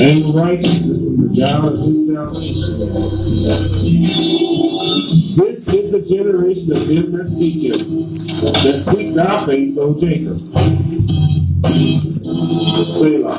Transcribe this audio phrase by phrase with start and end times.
[0.00, 2.80] and righteousness from the God of his salvation.
[5.36, 7.78] This is the generation of them that seek him,
[8.40, 10.38] that seek thy face, O Jacob.
[13.00, 13.38] Selah.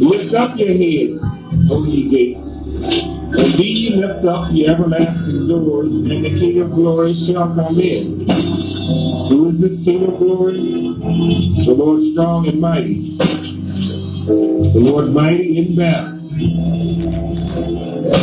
[0.00, 1.22] Lift up your heads,
[1.70, 6.70] O ye gates, and be ye lift up ye everlasting doors, and the King of
[6.72, 8.26] glory shall come in.
[9.28, 10.94] Who is this King of glory?
[11.64, 13.18] The Lord strong and mighty,
[14.28, 16.18] the Lord mighty in battle.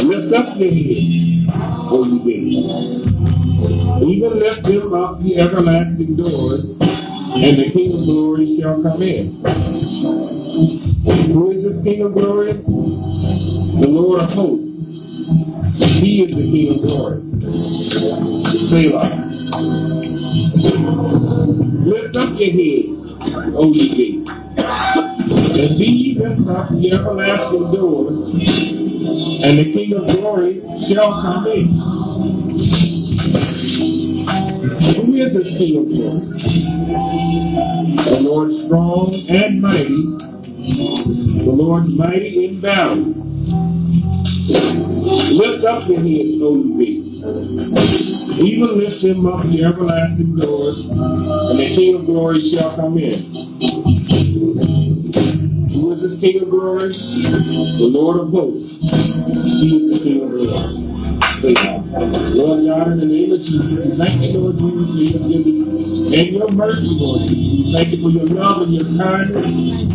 [0.05, 1.51] Lift up your heads,
[1.91, 2.67] O ye gates.
[4.03, 9.43] Even lift them up the everlasting doors, and the King of glory shall come in.
[11.33, 12.53] Who is this King of glory?
[12.53, 14.85] The Lord of hosts.
[14.85, 17.21] He is the King of glory.
[18.69, 19.25] Selah.
[21.85, 24.31] Lift up your heads, O ye gates,
[25.39, 31.67] and ye lift up the everlasting doors, and the King of glory shall come in.
[34.95, 36.39] Who is this King of glory?
[37.95, 39.95] The Lord strong and mighty,
[41.45, 43.13] the Lord mighty in battle.
[45.17, 47.14] Lift up your heads, O ye.
[47.25, 53.15] Even lift them up the everlasting doors, and the King of glory shall come in.
[55.73, 56.93] Who is this King of glory?
[56.93, 58.77] The Lord of hosts.
[58.79, 60.85] He is the King of glory.
[62.35, 66.13] Lord God, in the name of Jesus, we thank you, Lord Jesus, for your forgiveness
[66.13, 67.57] and your mercy, Lord Jesus.
[67.57, 69.45] We thank you for your love and your kindness.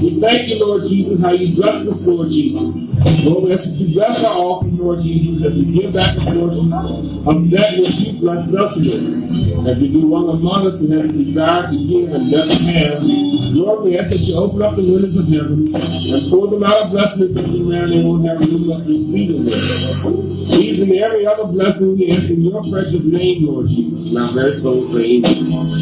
[0.03, 2.90] We thank you, Lord Jesus, how you blessed us, Lord Jesus.
[3.01, 6.25] Lord, we ask that you bless our offering, Lord Jesus, as we give back the
[6.37, 9.69] portion of that which you blessed us with.
[9.69, 13.01] As we do one among us who has a desire to give and doesn't have,
[13.57, 16.89] Lord, we ask that you open up the windows of heaven and pour them out
[16.89, 19.49] of blessings that we around and won't have room enough to receive them.
[20.53, 24.13] These and every other blessing we ask in your precious name, Lord Jesus.
[24.17, 25.81] Our very souls say amen.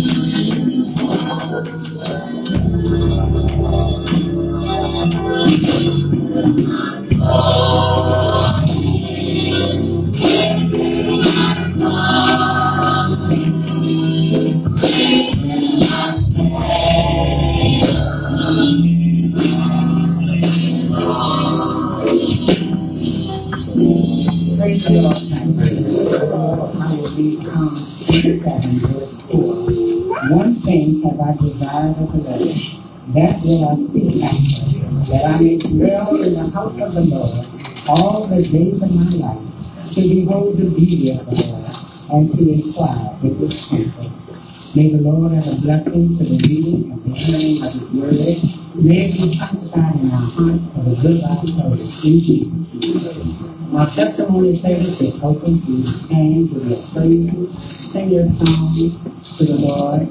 [36.58, 37.46] House of the Lord
[37.86, 41.70] all the days of my life, to behold the beauty of the Lord,
[42.10, 44.10] and to inquire with his temple.
[44.74, 48.10] May the Lord have a blessing to the reading and the hearing of his word.
[48.82, 52.04] May it be sanctified in our hearts for the good of our souls.
[52.04, 53.70] In Jesus'.
[53.70, 58.74] My testimony service is open to stand to your praise, sing your song
[59.38, 60.08] to the Lord.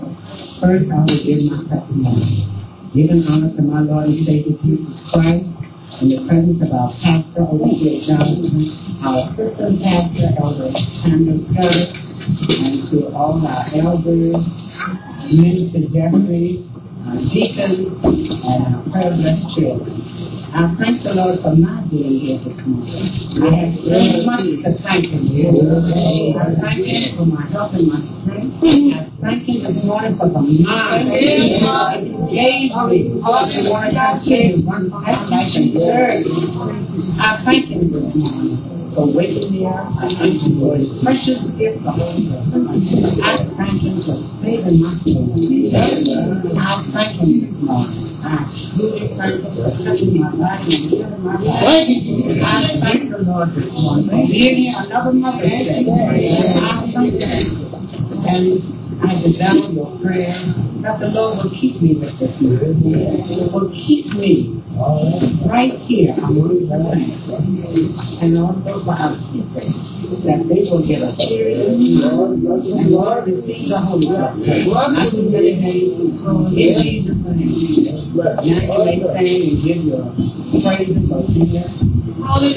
[0.61, 2.47] First, I will give my testimony.
[2.93, 5.56] Giving honor to my Lord and Savior Jesus Christ
[6.01, 8.69] in the presence of our pastor, Olivia Johnson,
[9.03, 11.89] our assistant pastor, Elder Samuel Curtis,
[12.59, 14.35] and to all our elders,
[15.33, 16.63] Minister Jeffrey,
[17.07, 20.26] our deacons, and our privileged children.
[20.53, 23.43] I thank the Lord for my being here this morning.
[23.43, 26.39] I have very much to thank Him for.
[26.39, 28.63] I thank Him for my health and my strength.
[28.63, 32.71] I thank Him this morning for the mind He gave me.
[32.71, 37.19] I want to continue one life like a serve.
[37.19, 39.65] I thank Him this morning waking me
[40.41, 43.19] Him for His precious gift, the Holy Spirit.
[43.23, 45.37] I thank Him for saving my soul.
[46.57, 47.51] I thank Him this.
[48.23, 48.25] I
[48.75, 52.41] truly thank Him for touching my body and healing my body.
[52.41, 53.49] I thank the Lord
[55.07, 55.87] another Him.
[58.27, 60.33] And I desire your prayer
[60.81, 63.51] that the Lord will keep me with this man.
[63.51, 64.61] Will keep me
[65.45, 67.11] right here among the land.
[68.21, 69.73] And also for our children,
[70.25, 74.49] that they will get a serious and Lord receive the Holy Ghost.
[74.49, 76.11] I can dedicate in
[76.81, 78.15] Jesus' name.
[78.15, 80.05] Now you may stand and give your
[80.63, 81.65] praises of fear.
[82.23, 82.53] Holy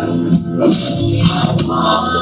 [0.00, 2.19] Come on.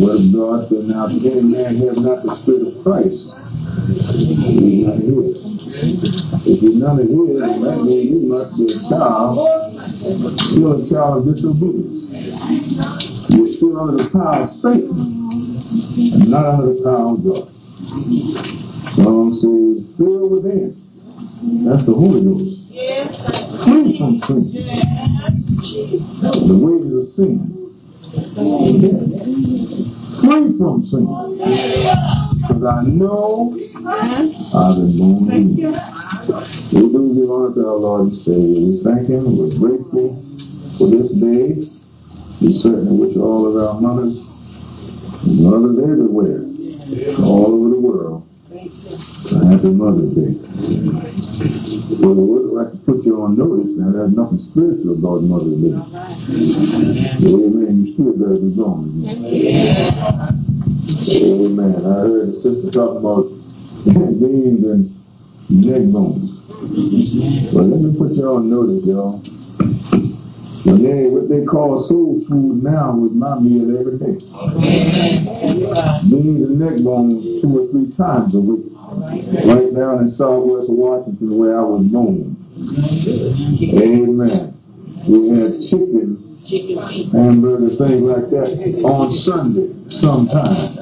[0.00, 3.36] Of God said, now if any man has not the Spirit of Christ,
[4.16, 5.36] he's not his.
[6.46, 9.32] If he's of his, that means you must be a child,
[10.50, 12.10] still a child of disobedience.
[13.30, 14.98] You're still under the power of Satan,
[16.12, 17.48] and not under the power of God.
[18.96, 20.76] Song says, still within.
[21.64, 24.52] That's the Holy Ghost free from sin.
[26.22, 27.38] The wages of sin.
[30.20, 31.06] Free from sin.
[32.40, 33.52] Because I know
[34.54, 35.74] I've been born again.
[36.72, 38.60] We do give honor to our Lord and Savior.
[38.60, 39.36] We thank Him.
[39.36, 40.08] We're grateful
[40.78, 41.68] for this day.
[42.40, 44.28] We certainly wish all of our mothers
[45.22, 46.44] and mothers everywhere,
[47.18, 48.26] all over the world,
[48.60, 50.36] happy Mother's Day.
[52.00, 53.92] Well, the word like to put you on notice now.
[53.92, 55.72] There's nothing spiritual about Mother's Day.
[57.24, 57.86] Amen.
[57.86, 59.04] You still better be gone.
[61.12, 61.76] Oh, Amen.
[61.86, 63.24] I heard the sister talking about
[64.20, 64.90] beans and
[65.48, 66.40] neck bones.
[67.52, 69.22] Well, let me put you on notice, y'all.
[70.64, 74.18] When they, what they call soul food now was my meal every day.
[76.08, 78.66] Beans and neck bones two or three times a week
[79.46, 82.36] right down in southwest Washington where I was born.
[83.80, 84.54] Amen.
[85.08, 86.18] We had chicken,
[87.12, 90.76] hamburger, things like that on Sunday sometime.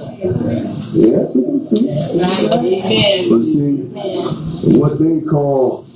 [0.92, 1.22] Yeah,
[3.28, 5.86] But see, what they call,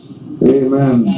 [0.40, 1.08] amen,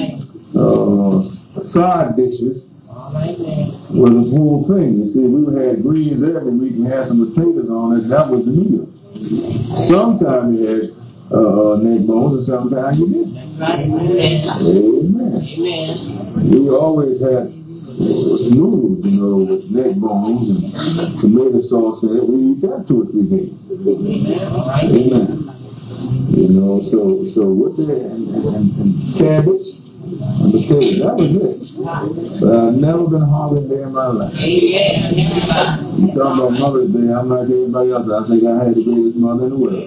[0.56, 1.22] uh,
[1.62, 4.98] side dishes was the whole thing.
[4.98, 8.08] You see, we had greens every week and had some potatoes on it.
[8.08, 8.86] That was the meal.
[9.86, 10.90] Sometimes you had
[11.32, 13.36] uh, uh, neck bones, and sometimes you didn't.
[13.62, 14.44] Amen.
[14.60, 16.50] Amen.
[16.50, 17.54] We always had
[17.98, 22.28] noodles, you know, with neck bones and tomato sauce in it.
[22.28, 23.54] We eat that two or three days.
[24.84, 25.50] Amen.
[26.30, 31.64] You know, so so what they and, and, and cabbage potatoes, that was it.
[31.80, 32.06] Uh,
[32.40, 34.34] but I've never been a day in my life.
[34.40, 38.08] You talking about Mother's Day, I'm like everybody else.
[38.10, 39.84] I think I had the greatest mother in the world.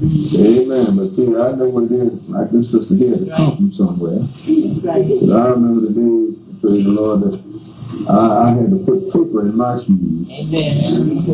[0.00, 0.96] Amen.
[0.96, 4.24] But see, I know what it is, like this sister here, to come from somewhere.
[4.24, 7.49] But I remember the days, praise the Lord, that
[8.08, 10.28] I, I had to put paper in my shoes.
[10.30, 11.24] Amen.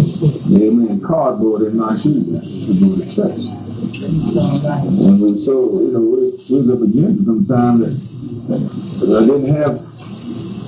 [0.51, 1.01] Amen.
[1.07, 2.27] Cardboard in my shoes
[2.67, 3.45] to go to church.
[4.03, 8.59] And we so, you know, we, was up against sometimes that,
[9.01, 9.81] that I didn't have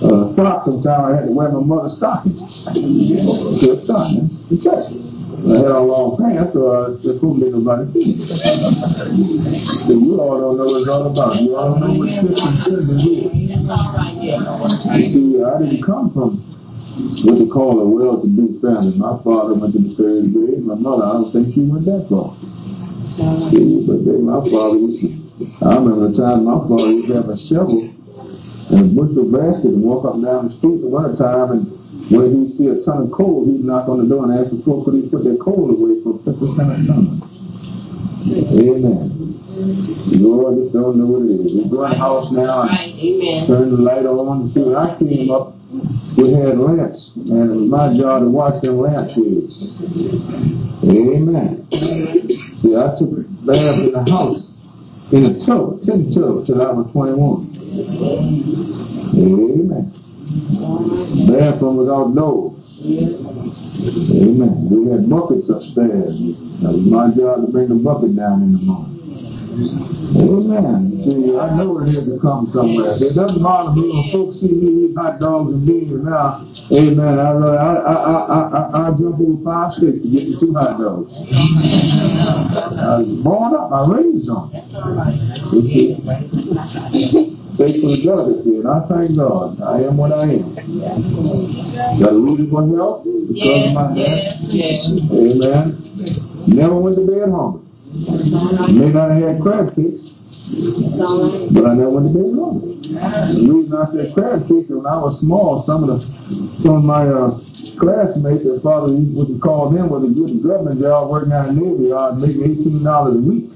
[0.03, 0.65] uh, socks.
[0.67, 2.41] Sometimes I had to wear my mother's stockings.
[2.69, 4.93] To stockings to church.
[5.29, 8.17] I had on long pants, so just couldn't let nobody see
[9.89, 11.41] so you all don't know what it's all about.
[11.41, 13.07] You all don't know what six and seven is.
[14.97, 16.39] You see, I didn't come from
[17.25, 18.97] what they call a well-to-do family.
[18.99, 20.65] My father went to the third grade.
[20.65, 22.37] My mother, I don't think she went that far.
[23.51, 25.09] See, but then my father used to,
[25.65, 27.81] I remember the time my father used to have a shovel
[28.71, 31.78] and a bushel basket and walk up and down the street in the wintertime and
[32.11, 34.63] when he see a ton of coal, he'd knock on the door and ask the
[34.63, 37.21] folk could he put their coal away for 50 cent a ton.
[38.29, 39.13] Amen.
[40.21, 41.55] Lord, just don't know what it is.
[41.55, 42.63] We're doing house now.
[42.63, 42.95] Right.
[42.95, 43.47] Amen.
[43.47, 44.51] Turn the light on.
[44.53, 45.55] See, when I came up,
[46.17, 49.83] we had lamps, and it was my job to watch them lamp shades.
[50.85, 51.67] Amen.
[51.71, 54.57] See, I took a bath in the house
[55.13, 57.51] in a tub, tin tub, till I was 21.
[59.15, 59.98] Amen.
[60.29, 62.55] Bathroom was outdoors.
[63.79, 64.69] Amen.
[64.71, 66.19] We had buckets upstairs.
[66.61, 68.99] That was my job to bring the bucket down in the morning.
[69.59, 71.03] Amen.
[71.03, 72.93] See, I know it had to come somewhere.
[73.01, 76.47] It doesn't bother me when folks see me eat hot dogs and beans now.
[76.73, 77.19] Amen.
[77.19, 80.79] I, I, I, I, I, I jump over five sticks to get the two hot
[80.79, 81.11] dogs.
[82.79, 83.73] I was born up.
[83.73, 84.65] I raised on it.
[85.53, 87.38] You see?
[87.59, 87.91] Faithful
[88.31, 89.61] is here, and I thank God.
[89.61, 90.55] I am what I am.
[90.55, 94.33] Got a reason for help because of my Yeah.
[94.47, 95.11] Yeah.
[95.11, 95.83] Amen.
[96.47, 97.63] Never went to bed hungry.
[98.79, 100.15] May not have had crab cakes,
[101.51, 102.79] but I never went to bed hungry.
[103.35, 106.07] The reason I said crab cakes, when I was small, some of the
[106.63, 107.41] some of my uh,
[107.81, 111.57] classmates that father what you call them was a good government job working out in
[111.57, 113.51] the Navy yard, making eighteen dollars a week.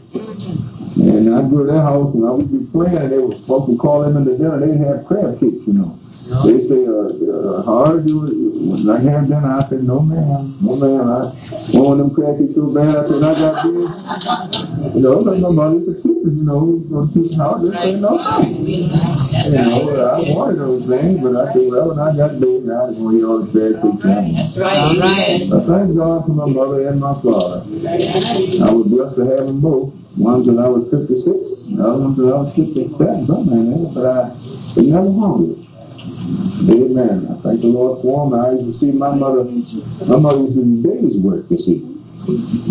[0.97, 3.69] And I'd go to their house and I would be playing and they would folks
[3.69, 5.99] would call them in the dinner, they'd have crab cakes, you know.
[6.47, 8.21] They say, uh, uh, how are you?
[8.73, 11.03] When I had dinner, I said, no ma'am, no ma'am.
[11.03, 12.95] I want them crab cakes so bad.
[12.97, 14.95] I said, I got this.
[14.95, 17.61] You know, no, no, no, it's a teachers, you know, we go to teachers house,
[17.65, 18.17] they say no.
[18.73, 18.89] You
[19.51, 22.97] know, I wanted those things, but I said, well, when I got big, I was
[22.97, 23.53] going to eat all the.
[23.53, 23.97] I want.
[24.57, 24.99] Right.
[25.01, 25.43] Right.
[25.53, 27.65] I thank God for my mother and my father.
[27.67, 29.93] I was blessed to have them both.
[30.17, 33.95] One till I was 56, the other one I was 57, something like that.
[33.95, 34.29] But I
[34.77, 35.69] was never hungry.
[36.69, 37.29] Amen.
[37.31, 38.39] I thank the Lord for them.
[38.39, 39.45] I used to see my mother,
[40.07, 41.81] my mother used to do days work, you see.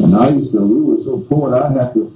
[0.03, 2.13] And I used to, we were so poor that I'd have to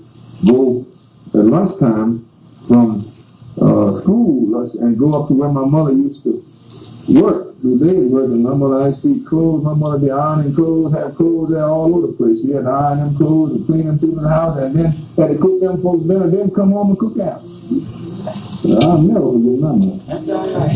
[0.48, 0.86] go
[1.34, 2.30] at lunchtime
[2.68, 3.12] from
[3.60, 6.45] uh, school and go up to where my mother used to
[7.08, 10.94] work, do days work, and my mother, I see clothes, my mother be ironing clothes,
[10.94, 12.42] have clothes there all over the place.
[12.42, 15.30] She had to iron them clothes and clean them through the house, and then had
[15.30, 17.42] to cook them folks dinner, then come home and cook out.
[18.66, 20.02] But I'll never forget my mother.
[20.08, 20.74] That's all right.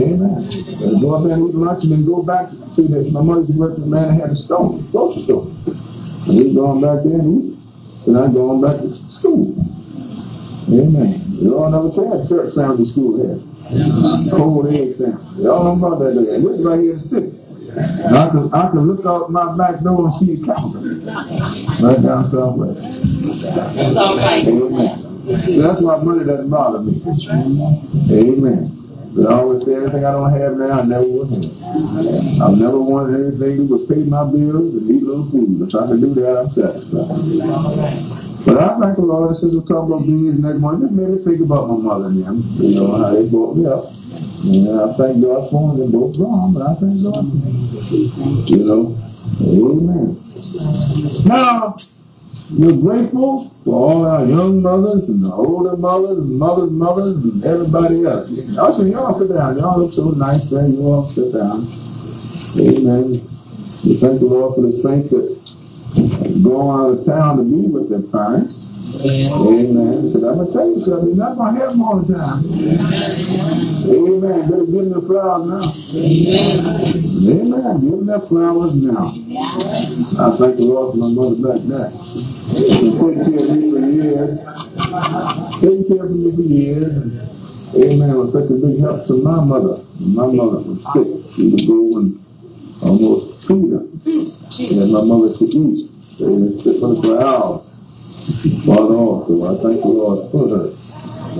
[0.00, 1.00] Amen.
[1.00, 2.48] Go up there and lunch and then go back.
[2.74, 5.44] See, that my mother's working man had a stone, grocery store.
[5.44, 7.60] And we going back there and.
[8.06, 9.52] And I going back to school.
[10.72, 11.36] Amen.
[11.38, 13.49] You all never had church sandwich in school here.
[14.30, 15.22] Cold egg sandwich.
[15.38, 16.14] Y'all know about that.
[16.14, 17.24] This right here is stick.
[17.76, 22.02] And I can I can look out my back door and see a council right
[22.02, 22.24] down
[23.96, 24.46] all right.
[24.46, 24.98] Amen.
[25.46, 27.00] So that's why money doesn't bother me.
[28.10, 28.76] Amen.
[29.14, 31.44] But I always say everything I don't have now, I never will have.
[32.42, 35.62] I've never wanted anything that would pay my bills and eat little food.
[35.62, 38.19] If I can do that, I'm satisfied.
[38.46, 41.08] But I thank the Lord, I since we talk about beans next morning, it made
[41.08, 43.92] me think about my mother and them, you know, how they brought me up.
[44.48, 45.78] And I thank God for them.
[45.78, 47.54] They're both gone, but I thank God for them.
[48.48, 48.96] You know,
[49.44, 50.16] amen.
[51.26, 51.76] Now,
[52.56, 57.44] we're grateful for all our young mothers and the older mothers and mothers' mothers and
[57.44, 58.26] everybody else.
[58.58, 59.58] I said, y'all sit down.
[59.58, 60.66] Y'all look so nice there.
[60.66, 61.68] You all sit down.
[62.56, 63.20] Amen.
[63.84, 65.12] We thank the Lord for the saints
[66.42, 68.66] go out of town to be with their parents.
[68.94, 70.02] Amen.
[70.02, 71.08] He said, I'm going to tell you something.
[71.08, 72.44] You're not going to have them all the time.
[73.86, 74.50] Amen.
[74.50, 75.72] Better give them the flowers now.
[77.30, 77.80] Amen.
[77.80, 79.14] Give them their flowers now.
[80.18, 81.90] I thank the Lord for my mother back there.
[82.50, 84.38] She taking care of me for years.
[85.60, 86.94] Taking care of me for years.
[87.74, 88.10] Amen.
[88.18, 89.82] Was such a big help to my mother.
[90.00, 91.06] My mother was sick.
[91.36, 92.18] She would go and
[92.82, 93.82] almost feed her.
[93.82, 95.90] And my mother mm, to eat.
[96.22, 97.66] They sit for the hours.
[98.66, 100.66] Father also, I thank the Lord for her.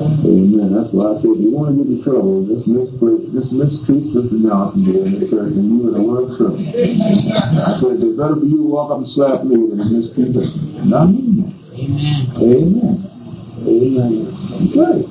[0.01, 0.75] Amen.
[0.75, 4.07] That's why I said, if you want to get in trouble, just mistreat, just mistreat
[4.11, 6.59] Sister Johnson here in the church, and you in the world of trouble.
[6.59, 10.47] I said, it's better for you to walk up and slap me than mistreat her.
[10.83, 11.55] And I mean that.
[12.43, 12.97] Amen.
[13.67, 14.19] Amen.
[14.71, 15.07] Okay.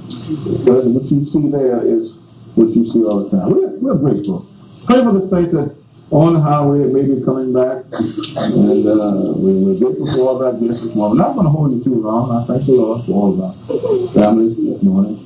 [0.58, 2.18] Because what you see there is
[2.56, 3.52] what you see all the time.
[3.52, 4.48] We're, we're grateful.
[4.88, 5.79] Pray for the saints that
[6.12, 11.18] on the highway, maybe coming back, and uh, we, grateful for all that this morning.
[11.18, 12.32] We're not going to hold you too long.
[12.34, 15.22] I thank the Lord for all of our families this morning.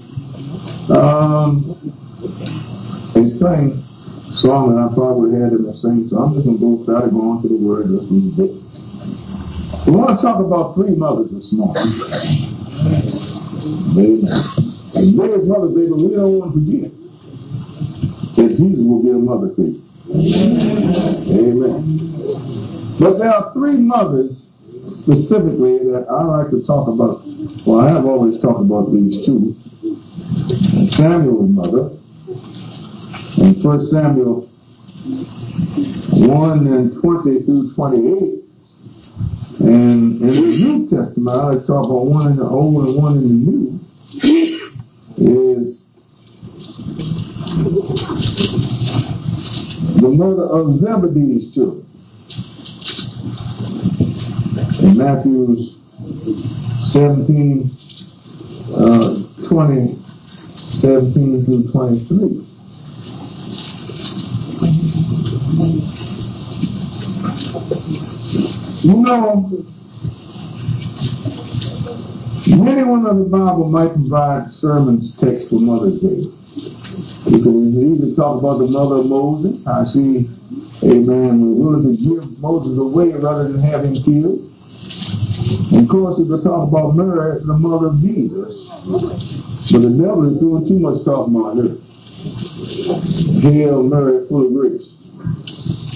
[0.91, 1.71] Um,
[3.15, 3.29] a
[4.33, 7.11] song that I probably had in the sing, so I'm just going to go start
[7.11, 8.51] going to the word just a little bit.
[9.87, 11.83] We want to talk about three mothers this morning.
[13.95, 14.43] Amen.
[14.95, 16.91] And there's mothers, baby, we don't want to forget
[18.35, 19.82] that Jesus will be a mother to you.
[20.09, 21.79] Amen.
[22.99, 24.49] But there are three mothers
[24.87, 27.21] specifically that I like to talk about,
[27.65, 29.55] well, I have always talked about these two.
[30.89, 31.91] Samuel's mother,
[33.37, 34.49] in 1 Samuel
[36.11, 38.43] 1 and 20 through 28.
[39.59, 42.95] And in the New Testament, I like to talk about one in the Old and
[43.01, 43.79] one in the New,
[45.17, 45.83] is
[49.83, 51.85] the mother of Zebedee's children.
[54.79, 55.77] In Matthew's
[56.91, 57.71] 17,
[58.75, 59.99] uh, 20,
[60.73, 62.47] 17 through 23.
[68.81, 69.49] You know,
[72.47, 76.42] anyone of the Bible might provide sermons text for Mother's Day.
[77.25, 80.29] You can easily talk about the mother of Moses, how she,
[80.83, 84.51] amen, was willing to give Moses away rather than have him killed.
[85.71, 88.67] And of course, we could talk about Mary, the mother of Jesus.
[89.71, 91.77] But the devil is doing too much talking about her.
[93.39, 94.97] Hail Mary, full of grace.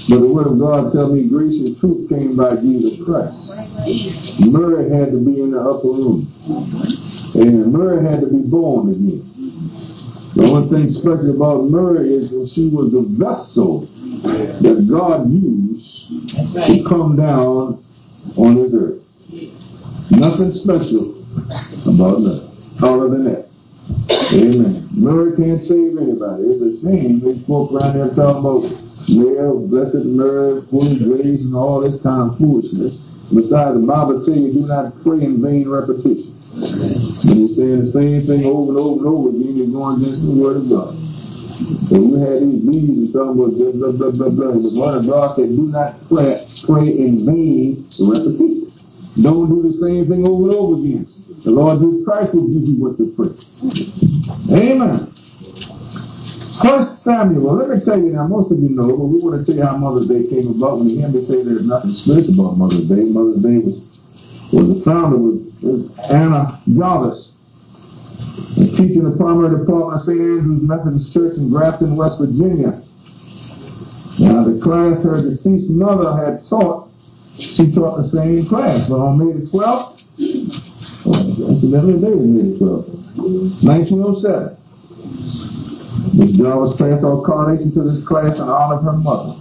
[0.09, 3.51] But the word of God tells me grace and truth came by Jesus Christ.
[4.39, 6.31] Mary had to be in the upper room.
[7.35, 9.36] And Mary had to be born again.
[10.37, 13.87] The only thing special about Mary is that she was the vessel
[14.61, 17.83] that God used to come down
[18.35, 19.01] on his earth.
[20.11, 21.25] Nothing special
[21.87, 23.49] about her other than that.
[24.33, 24.87] Amen.
[24.93, 26.43] Mary can't save anybody.
[26.43, 28.61] It's a shame they spoke around there talking about,
[29.09, 32.95] well, blessed Mary, full of grace, and all this kind of foolishness.
[33.33, 36.36] Besides, the Bible tells you do not pray in vain repetition.
[36.57, 40.31] You're saying the same thing over and over and over again, you're going against the
[40.31, 40.95] word of God.
[41.89, 44.51] So we had these leaders talking about blah, blah, blah, blah, blah.
[44.57, 48.73] The word of God said, do not pray, pray in vain repetition.
[49.21, 51.05] Don't do the same thing over and over again.
[51.43, 53.33] The Lord Jesus Christ will give you what to pray.
[54.53, 55.13] Amen.
[56.61, 59.45] First Samuel, let me tell you now, most of you know, but we want to
[59.45, 60.79] tell you how Mother's Day came about.
[60.79, 63.81] When you hear me say there's nothing special about Mother's Day, Mother's Day was,
[64.51, 67.35] was the founder was, was Anna Jarvis,
[68.75, 70.19] teaching the primary department of St.
[70.19, 72.81] Andrew's Methodist Church in Grafton, West Virginia.
[74.19, 76.89] Now, the class her deceased mother had taught,
[77.37, 78.89] she taught the same class.
[78.89, 80.01] On May the 12th,
[81.05, 84.57] oh, incidentally, May the 12th, 1907.
[86.17, 89.35] Miss Jarvis passed out carnation to this class in honor of her mother.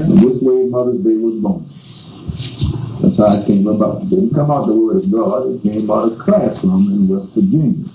[0.00, 1.66] And this way Mother's Day was born.
[3.02, 4.02] That's how it came about.
[4.02, 7.34] It didn't come out the word of God, it came out of classroom in West
[7.34, 7.86] Virginia.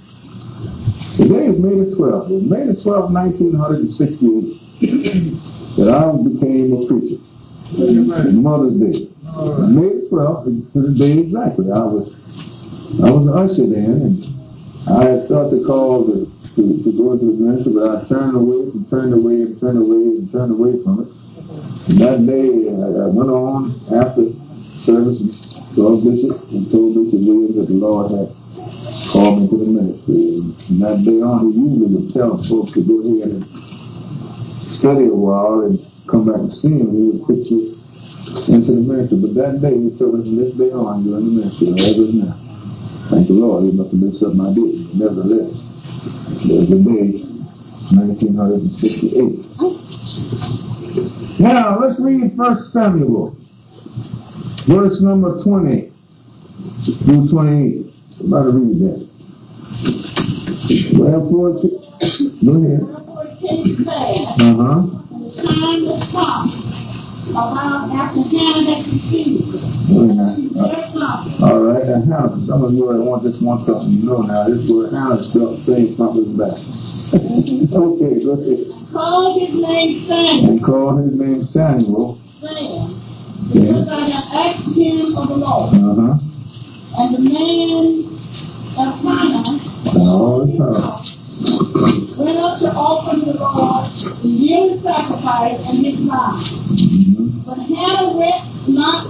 [1.18, 2.30] Today is May the 12th.
[2.30, 4.82] It was May the 12th, 1968,
[5.78, 7.22] that I became a preacher.
[8.34, 9.10] Mother's Day.
[9.70, 11.72] May the 12th, to the day exactly.
[11.72, 12.14] I was
[13.04, 14.24] I was ushered in, and
[14.88, 18.38] I had thought to call the, to, to go into the ministry, but I turned
[18.38, 21.10] away and turned away and turned away and turned away from it.
[21.90, 24.32] And that day, I, I went on after
[24.86, 25.20] service
[25.76, 28.30] saw Bishop and told Bishop Williams that the Lord had
[29.12, 30.42] called me to the ministry.
[30.70, 33.46] And that day on, he usually would tell folks to go ahead and
[34.78, 37.76] study a while and come back and see him, he would put you
[38.48, 39.18] into the ministry.
[39.18, 41.98] But that day, he told me from this day on, you're in the ministry, as
[41.98, 42.38] of now.
[43.10, 44.96] Thank the Lord, it must have been something I did.
[44.96, 45.52] Nevertheless,
[46.46, 47.26] there's the day,
[47.94, 49.46] 1968.
[51.40, 53.36] Now, let's read First Samuel,
[54.68, 55.92] verse number 20
[57.04, 57.86] through 28.
[58.18, 59.10] Somebody read that.
[60.94, 62.82] Wherefore, go ahead.
[64.40, 64.80] Uh-huh.
[65.36, 66.76] Time has come
[67.30, 69.52] about after Hannah had conceived.
[70.36, 70.56] She's.
[71.42, 74.48] All right, and Hannah, some of you that want this want something you know now.
[74.48, 76.58] This word Hannah spelled same with back.
[77.12, 77.76] Mm-hmm.
[77.76, 78.92] okay, go ahead.
[78.92, 80.64] Called his name Samuel, And
[81.04, 82.22] his name Samuel.
[83.54, 85.74] Because I have asked him of the Lord.
[85.74, 86.20] Uh-huh.
[86.98, 88.06] And the man
[88.78, 89.60] of the time.
[92.18, 96.48] went up to offer the Lord the yearly sacrifice and his life.
[96.48, 97.40] Mm-hmm.
[97.46, 99.06] But Hannah went not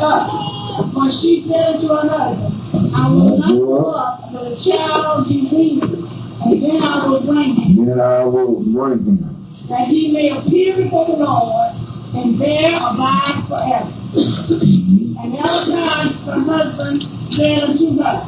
[0.00, 5.26] up, for she said unto her husband, I will not go up, but a child
[5.28, 9.46] be weaned, and then I will bring him, Then I will bring him.
[9.68, 11.74] that he may appear before the Lord,
[12.14, 13.92] and there abide forever.
[15.18, 18.26] And Elkanah, her husband, said unto her,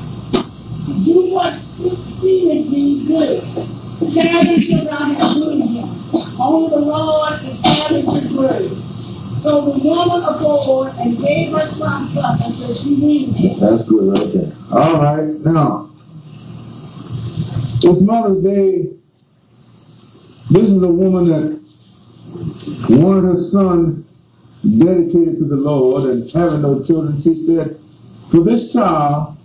[1.05, 1.61] Do what
[2.20, 3.42] seemeth thee good.
[4.14, 5.88] Charity shall thou have doing him.
[6.40, 8.70] Only the Lord is added to word.
[9.42, 13.61] So the woman abode and gave her son suck until she weaned.
[13.61, 14.53] That's good right there.
[14.73, 15.90] All right, now,
[17.83, 18.90] it's Mother's Day.
[20.51, 21.63] This is a woman that
[22.88, 24.07] wanted her son
[24.79, 27.21] dedicated to the Lord and having no children.
[27.21, 27.79] She said,
[28.31, 29.37] For this child,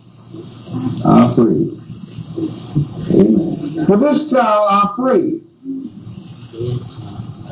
[1.05, 1.79] I pray.
[3.13, 3.85] Amen.
[3.85, 5.41] For this child, I pray.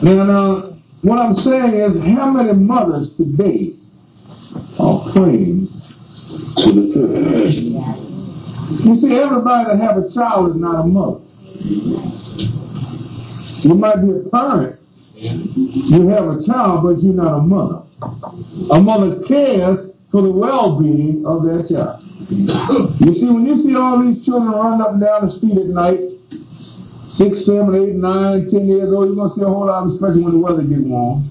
[0.01, 3.73] And uh, what I'm saying is, how many mothers today
[4.79, 5.67] are praying
[6.57, 8.07] to the children?
[8.85, 11.21] You see, everybody that have a child is not a mother.
[13.63, 14.79] You might be a parent,
[15.17, 17.83] you have a child, but you're not a mother.
[18.71, 22.03] A mother cares for the well-being of their child.
[22.29, 25.65] You see, when you see all these children running up and down the street at
[25.65, 25.99] night,
[27.09, 30.21] six, seven, eight, nine, ten years old, you're going to see a whole lot, especially
[30.21, 31.29] when the weather gets warm.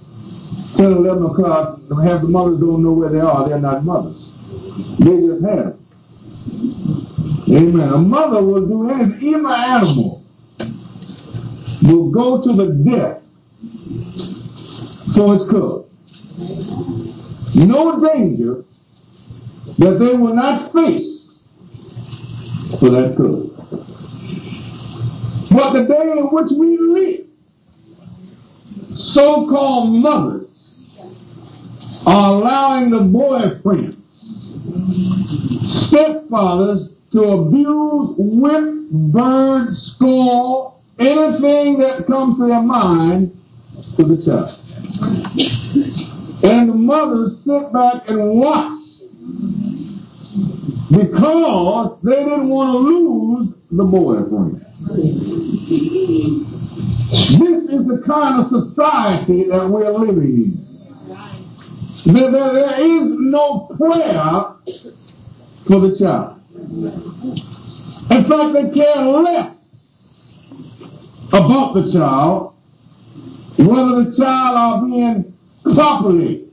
[0.77, 3.49] 10, 11 o'clock, half the mothers don't know where they are.
[3.49, 4.37] They're not mothers.
[4.99, 5.79] They just have.
[7.49, 7.89] Amen.
[7.89, 9.29] A mother will do anything.
[9.29, 10.25] Even an animal
[11.83, 13.23] will go to the death
[15.15, 15.87] for its cub.
[17.55, 18.65] No danger
[19.79, 21.41] that they will not face
[22.79, 23.53] for that cub.
[25.51, 27.27] But the day in which we live,
[28.91, 30.91] so-called mothers
[32.07, 33.97] are allowing the boyfriends,
[35.89, 38.75] stepfathers to abuse, whip,
[39.13, 43.33] burn, score, anything that comes to their mind
[43.97, 44.61] to the child.
[46.43, 48.79] And the mothers sit back and watch
[50.91, 54.65] because they didn't want to lose the boyfriend.
[57.09, 60.67] This is the kind of society that we're living in.
[62.13, 64.53] There, there, there is no prayer
[65.67, 66.41] for the child.
[68.11, 69.57] In fact, they care less
[71.33, 72.55] about the child,
[73.59, 75.33] whether the child are being
[75.75, 76.47] properly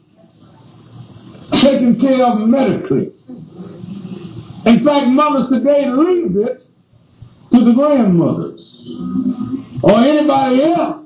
[1.51, 3.11] taken care of medically.
[4.65, 6.65] In fact, mothers today leave it
[7.51, 8.89] to the grandmothers
[9.83, 11.05] or anybody else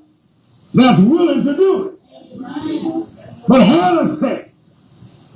[0.74, 1.93] that's willing to do it.
[3.48, 4.52] But Hannah said,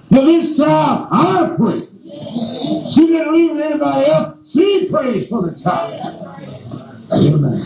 [0.09, 1.87] for this child, I pray.
[2.93, 4.51] She didn't leave it anybody else.
[4.51, 5.93] She prays for the child.
[7.13, 7.61] Amen.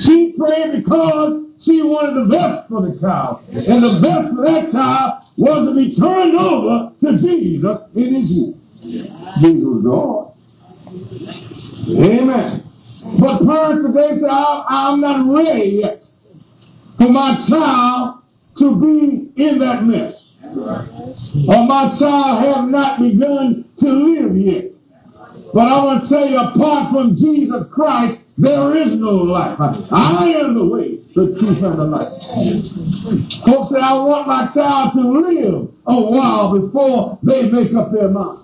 [0.00, 3.42] She prayed because she wanted the best for the child.
[3.48, 8.32] And the best for that child was to be turned over to Jesus in his
[8.32, 8.56] youth.
[8.80, 10.30] Jesus was God.
[11.88, 12.64] Amen.
[13.18, 16.04] But parents today say, I'm not ready yet
[16.96, 18.22] for my child
[18.58, 20.32] to be in that mess.
[20.44, 24.72] Or my child have not begun to live yet.
[25.54, 29.60] But I want to tell you, apart from Jesus Christ, there is no life.
[29.60, 32.08] I am the way, the truth, and the life.
[33.44, 38.08] Folks say, I want my child to live a while before they make up their
[38.08, 38.38] mind.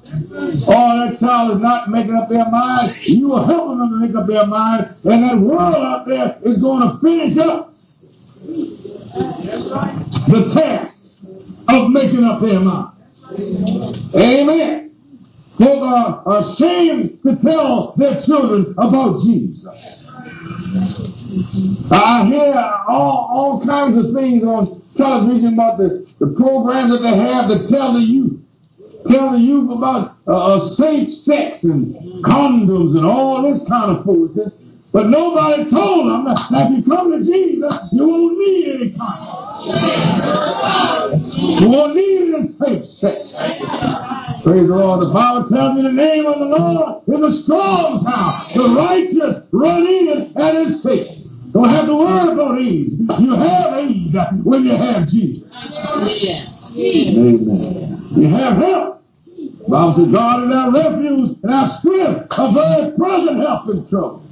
[0.68, 2.94] Or that child is not making up their mind.
[3.04, 4.94] You are helping them to make up their mind.
[5.04, 7.72] And that world out there is going to finish up
[10.28, 10.94] the task
[11.68, 12.92] of making up their mind.
[14.14, 14.85] Amen.
[15.58, 19.66] Folk are ashamed to tell their children about Jesus.
[21.90, 22.54] I hear
[22.88, 27.68] all, all kinds of things on television about the, the programs that they have to
[27.68, 28.40] tell the youth.
[29.08, 31.94] Tell the youth about uh, uh, safe sex and
[32.24, 34.52] condoms and all this kind of foolishness.
[34.92, 39.66] But nobody told them that if you come to Jesus, you won't need any condom.
[41.60, 43.32] You won't need any safe sex.
[44.46, 45.04] Praise the Lord.
[45.04, 48.46] The Bible tells me the name of the Lord is a strong tower.
[48.54, 51.18] The righteous run in it and is safe.
[51.50, 52.94] Don't have to worry about AIDS.
[53.18, 55.50] You have AIDS when you have Jesus.
[56.76, 58.08] Amen.
[58.14, 59.02] You have help.
[59.26, 63.88] The Bible says God is our refuge and our strength, a very present help in
[63.88, 64.22] trouble.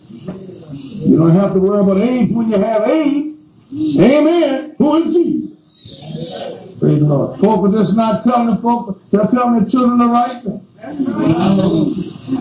[0.71, 3.37] You don't have to worry about AIDS when you have AIDS.
[3.99, 4.77] Amen.
[4.79, 5.51] Who is Jesus?
[6.85, 7.41] Praise the Lord.
[7.41, 10.61] Folk just not telling the folk, they're telling the children the right thing.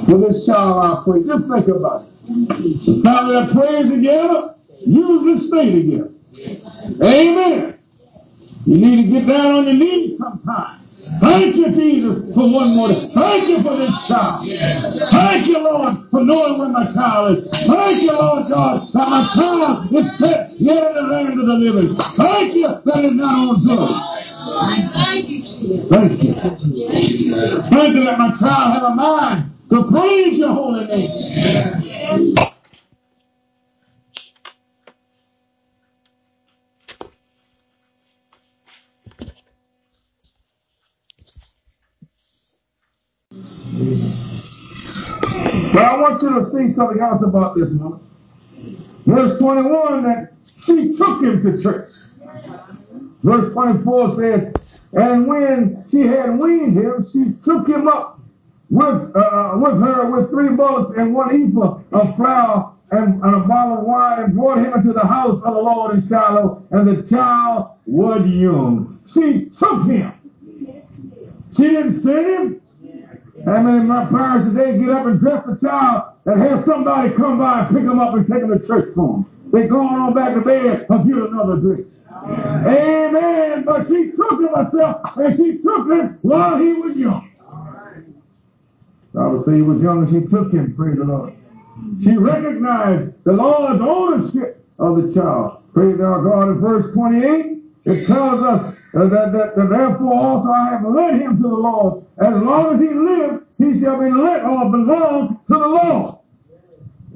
[0.06, 1.24] For this child I pray.
[1.24, 3.04] Just think about it.
[3.04, 6.12] Family that prays together usually stay together.
[7.02, 7.80] Amen.
[8.66, 10.84] You need to get down on your knees sometime
[11.20, 12.94] Thank you, Jesus, for one more.
[12.94, 14.48] Thank you for this child.
[15.12, 17.50] Thank you, Lord, for knowing where my child is.
[17.52, 21.54] Thank you, Lord God, that my child is set yet in the land of the
[21.54, 21.96] living.
[22.16, 24.23] Thank you that it's not on drugs.
[24.44, 25.44] Thank you.
[25.90, 26.34] Thank you.
[26.36, 32.36] Thank you that my child have a mind to praise your holy name.
[45.72, 48.00] But I want you to see something else about this woman.
[49.06, 50.34] Verse 21 that
[50.66, 51.92] she took him to church.
[53.24, 54.54] Verse 24 says,
[54.94, 58.20] And when she had weaned him, she took him up
[58.70, 63.40] with, uh, with her with three bullocks and one ephah of flour and, and a
[63.40, 66.64] bottle of wine and brought him into the house of the Lord in Shiloh.
[66.72, 69.00] And the child was young.
[69.14, 70.12] She took him.
[71.56, 72.62] She didn't send him.
[73.46, 77.40] Many of my parents today get up and dress the child and have somebody come
[77.40, 79.26] by and pick him up and take him to church for him?
[79.52, 81.88] They going on back to bed and get another drink.
[82.26, 83.64] Amen.
[83.66, 87.30] But she took him herself and she took him while he was young.
[89.14, 91.34] Bible say he was young and she took him, praise the Lord.
[92.04, 95.64] She recognized the Lord's ownership of the child.
[95.74, 96.50] Praise our God.
[96.50, 101.38] In verse 28, it tells us that, that, that therefore also I have led him
[101.38, 102.06] to the Lord.
[102.20, 106.16] As long as he lives, he shall be led or belong to the Lord.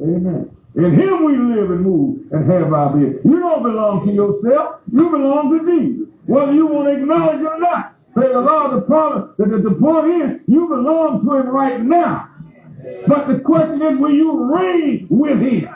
[0.02, 0.57] Amen.
[0.78, 3.20] In him we live and move and have our being.
[3.26, 4.82] You don't belong to yourself.
[4.92, 6.08] You belong to Jesus.
[6.28, 7.96] Whether you want to acknowledge it or not.
[8.14, 12.30] Praise the Lord, the problem, the, the, point is, you belong to him right now.
[13.08, 15.68] But the question is, will you reign with him?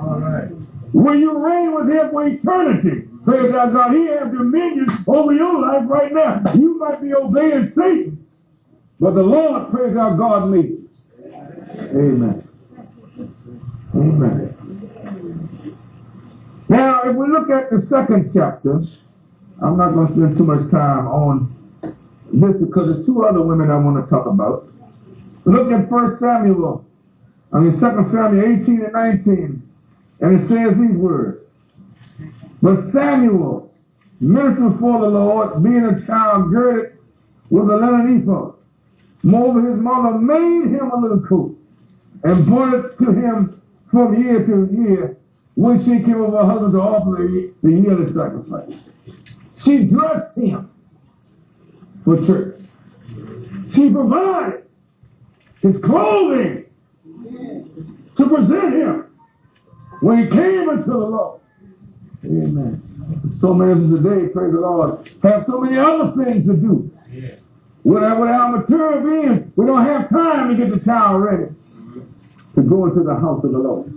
[0.00, 0.48] All right.
[0.92, 3.08] Will you reign with him for eternity?
[3.24, 3.94] Praise our God.
[3.94, 6.52] He has dominion over your life right now.
[6.54, 8.26] You might be obeying Satan,
[8.98, 10.88] but the Lord, praise our God, you.
[11.24, 12.41] Amen.
[13.94, 14.54] Amen.
[16.68, 18.82] Now, if we look at the second chapter,
[19.62, 21.54] I'm not going to spend too much time on
[22.32, 24.68] this because there's two other women I want to talk about.
[25.44, 26.84] Look at 1 Samuel,
[27.52, 29.62] I mean 2 Samuel 18 and 19,
[30.20, 31.44] and it says these words.
[32.62, 33.70] But Samuel
[34.20, 36.98] ministered before the Lord, being a child girded
[37.50, 38.54] with a linen ephod.
[39.24, 41.58] Moreover, his mother made him a little coat
[42.24, 43.61] and brought it to him
[43.92, 45.16] from year to year
[45.54, 47.28] when she came over her husband to offer
[47.62, 48.74] the, yearly sacrifice.
[49.62, 50.70] She dressed him
[52.04, 52.58] for church.
[53.72, 54.64] She provided
[55.60, 56.64] his clothing
[58.16, 59.06] to present him
[60.00, 61.40] when he came into the Lord.
[62.24, 63.28] Amen.
[63.38, 66.90] So many of us today, praise the Lord, have so many other things to do.
[67.84, 71.46] With our, with our material beings, we don't have time to get the child ready
[72.54, 73.92] to go into the house of the Lord.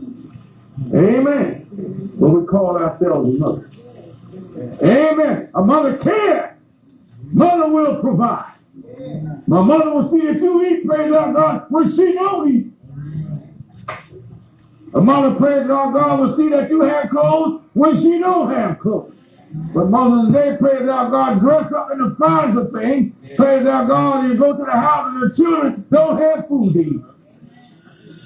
[0.93, 2.11] Amen.
[2.19, 3.69] But we call ourselves mother.
[4.83, 5.49] Amen.
[5.53, 6.57] A mother cares.
[7.31, 8.53] Mother will provide.
[9.47, 12.67] My mother will see that you eat, praise our God, when she don't eat.
[14.93, 18.79] A mother, praise our God, will see that you have clothes when she don't have
[18.79, 19.13] clothes.
[19.73, 23.13] But mothers today, praise our God, dress up in the finest of things.
[23.35, 26.79] Praise our God, you go to the house and the children don't have food to
[26.79, 27.01] eat.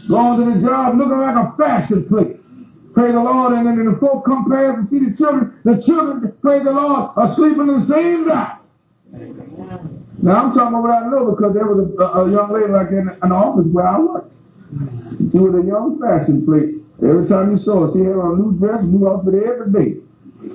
[0.07, 2.37] Going to the job looking like a fashion plate.
[2.93, 3.53] Praise the Lord.
[3.53, 5.59] And then the folk come past and see the children.
[5.63, 8.57] The children, praise the Lord, are sleeping in the same night.
[10.21, 12.89] Now I'm talking about what I know because there was a, a young lady like
[12.89, 14.33] in an office where I worked.
[15.31, 16.75] She was a young fashion plate.
[17.01, 20.01] Every time you saw her, she had on a new dress, new outfit every day.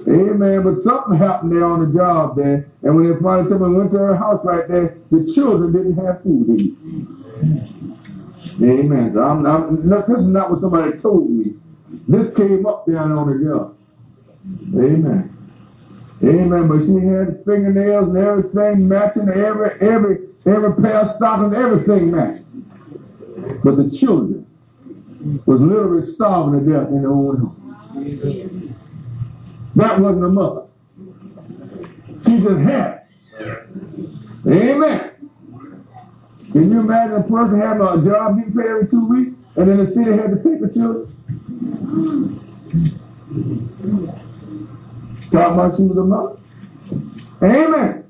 [0.09, 0.63] Amen.
[0.63, 2.69] But something happened there on the job there.
[2.83, 6.23] And when they finally someone went to her house right there, the children didn't have
[6.23, 7.94] food to eat.
[8.63, 9.17] Amen.
[9.19, 11.55] I'm, this is not what somebody told me.
[12.09, 13.77] This came up down on the job.
[14.75, 15.31] Amen.
[16.23, 16.69] Amen.
[16.69, 22.43] But she had fingernails and everything matching, every every every pair of stockings, everything matched.
[23.65, 24.47] But the children
[25.47, 28.77] was literally starving to death in their own home.
[29.77, 30.67] That wasn't a mother.
[32.25, 33.07] She just had.
[34.47, 35.14] Amen.
[36.55, 39.77] Can you imagine a person having a job getting paid every two weeks and then
[39.77, 41.11] the city had to take the children?
[45.33, 46.37] About she was a mother.
[47.43, 48.05] Amen.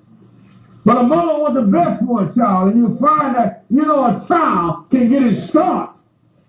[0.85, 4.05] But a mother was the best for a child, and you find that, you know,
[4.05, 5.97] a child can get his start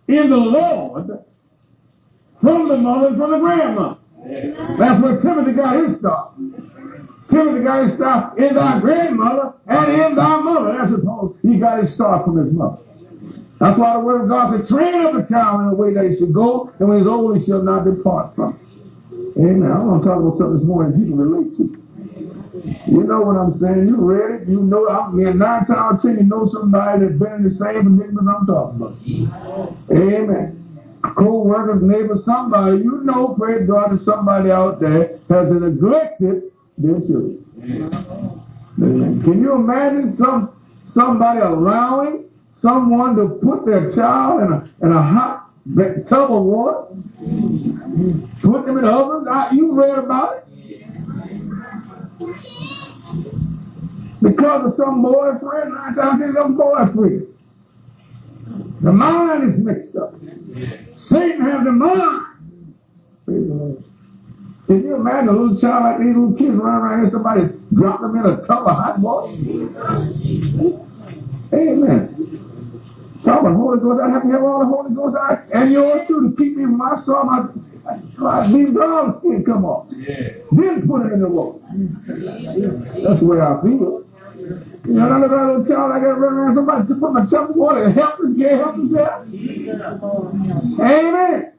[0.10, 1.08] in the Lord
[2.42, 4.00] from the mother and from the grandmother.
[4.78, 6.34] That's where Timothy got his start.
[7.36, 8.82] Timothy got his start in thy mm.
[8.82, 10.78] grandmother and in thy mother.
[10.78, 12.78] That's Paul, he got his start from his mother.
[13.60, 16.06] That's why the word of God said, train up a child in the way that
[16.10, 19.40] he should go, and when he's old, he shall not depart from it.
[19.40, 19.72] Amen.
[19.72, 21.82] I want to talk about something this morning you can relate to.
[22.88, 23.88] You know what I'm saying.
[23.88, 24.48] You read it.
[24.48, 27.44] You know, I mean, nine times out of ten, you know somebody that's been in
[27.44, 28.96] the same predicament I'm talking about.
[29.92, 30.62] Amen.
[31.18, 37.46] Co-workers, neighbors, somebody, you know, praise God, that somebody out there has neglected their children.
[38.78, 39.22] Amen.
[39.24, 40.52] Can you imagine some
[40.94, 42.26] somebody allowing
[42.62, 45.50] someone to put their child in a, in a hot
[46.08, 46.88] tub of water?
[48.42, 49.28] Put them in the ovens?
[49.28, 50.46] I, ah, you read about it?
[54.22, 57.28] Because of some boyfriend, nine times ten, some boyfriend.
[58.82, 60.14] The mind is mixed up.
[60.96, 62.26] Satan has the mind.
[63.26, 63.84] Praise the Lord.
[64.68, 67.42] Can you imagine a little child like these little kids running around here, somebody
[67.74, 69.34] drop them in a tub of hot water?
[71.54, 72.12] Amen.
[73.24, 74.02] Talk about Holy Ghost.
[74.02, 76.64] I have to have all the Holy Ghost I, and yours too to keep me
[76.64, 77.24] from my soul.
[77.26, 77.46] My,
[78.18, 79.90] my these brown skin come off.
[79.90, 81.60] Then put it in the water.
[81.68, 84.04] That's the way I feel.
[84.86, 87.50] You know, another little child I got to run around somebody to put my tub
[87.50, 89.26] of water and help us get help us there.
[90.82, 91.55] Amen.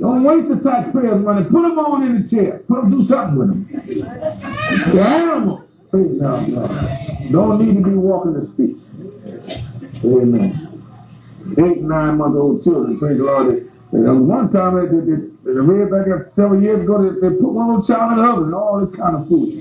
[0.00, 1.44] Don't waste the taxpayers' money.
[1.44, 2.62] Put them on in the chair.
[2.68, 3.68] Put them do something with them.
[4.92, 5.68] The animals.
[5.90, 6.46] Praise God.
[7.30, 8.80] Don't need to be walking the streets.
[10.04, 10.68] Amen.
[11.58, 12.98] Eight, nine month old children.
[12.98, 13.68] Praise the Lord.
[13.92, 17.36] And one time, they, they, they, they read back there several years ago, they, they
[17.36, 19.52] put one little child in the oven and all this kind of food.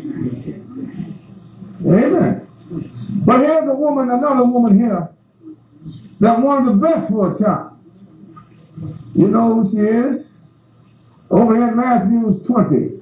[1.86, 2.48] Amen.
[3.26, 5.10] But here's a woman, another woman here,
[6.22, 7.71] that wanted the best for a child.
[9.16, 10.32] You know who she is?
[11.30, 13.02] Over here in Matthew 20.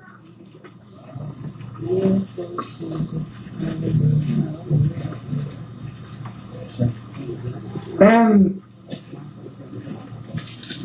[8.02, 8.62] And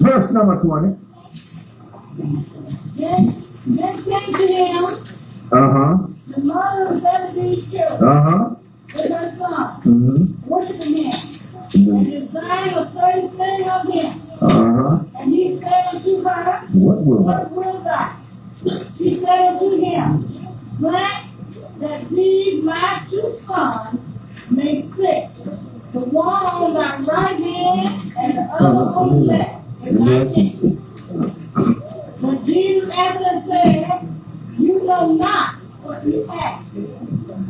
[0.00, 0.96] verse number 20.
[2.96, 4.84] Then, then came to him
[5.52, 5.96] Uh huh.
[6.28, 8.54] the mother of Zebedee's children Uh huh.
[8.94, 10.48] with her son, Mm-hmm.
[10.48, 11.40] worshiping him,
[11.74, 14.23] and desiring a certain thing of him.
[14.44, 15.04] Uh huh.
[15.18, 18.20] And he said unto her, What will What wilt thou?
[18.98, 20.46] She said unto him,
[20.78, 24.00] Grant that these my two sons
[24.50, 25.30] may sit,
[25.94, 30.80] the one on thy right hand and the other on the left, in thy kingdom.
[32.20, 36.66] But Jesus answered and said, You know not what you ask.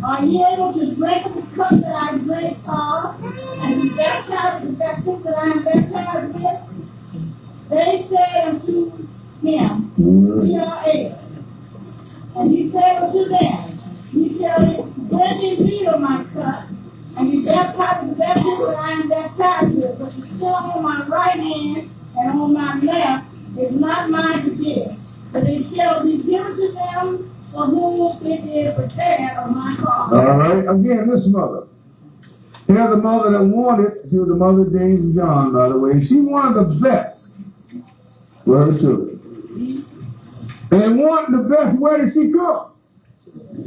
[0.05, 4.65] Are ye able to drink of the cup that I drink of, and be baptized
[4.65, 6.74] with the baptism that I am baptized with?
[7.71, 8.93] They said unto
[9.43, 11.19] him, We are able.
[12.37, 13.81] And he said unto them,
[14.13, 16.69] Ye shall drink indeed of my cup,
[17.17, 20.83] and be baptized with the baptism that I am baptized with, but to sit on
[20.83, 23.27] my right hand and on my left
[23.59, 24.97] is not mine to give,
[25.33, 30.29] but it shall be given to them for whom it is prepared of my Father.
[30.29, 30.69] All right.
[30.69, 31.69] Again, this mother.
[32.67, 35.79] Here's a mother that wanted, she was the mother of James and John, by the
[35.79, 36.05] way.
[36.07, 37.14] She wanted the best
[38.45, 39.21] for her children.
[40.71, 42.73] And wanted the best, way did she go?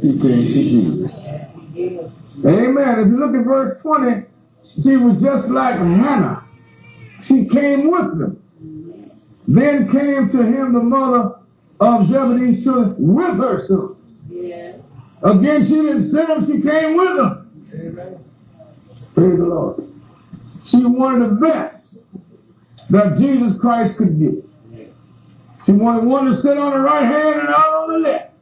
[0.00, 1.12] She came to Jesus.
[2.44, 2.98] Amen.
[3.00, 4.26] If you look at verse 20,
[4.82, 6.44] she was just like Hannah.
[7.22, 8.42] She came with them.
[9.46, 11.36] Then came to him the mother
[11.80, 13.96] of Zebedee's children with her son.
[15.22, 18.24] Again, she didn't send them, she came with them.
[19.14, 19.82] Praise the Lord.
[20.66, 21.86] She wanted the best
[22.90, 24.47] that Jesus Christ could give.
[25.68, 28.32] She wanted one to sit on the right hand and out on the left.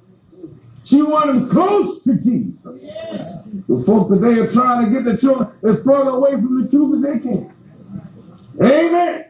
[0.85, 2.63] She wanted close to Jesus.
[2.63, 7.05] The folks today are trying to get the children as far away from the truth
[7.05, 7.53] as they can.
[8.63, 9.25] Amen.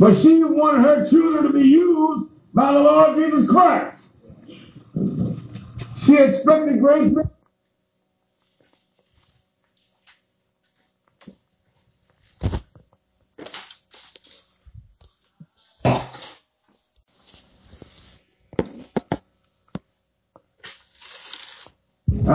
[0.00, 3.96] But she wanted her children to be used by the Lord Jesus Christ.
[6.04, 7.12] She expected great.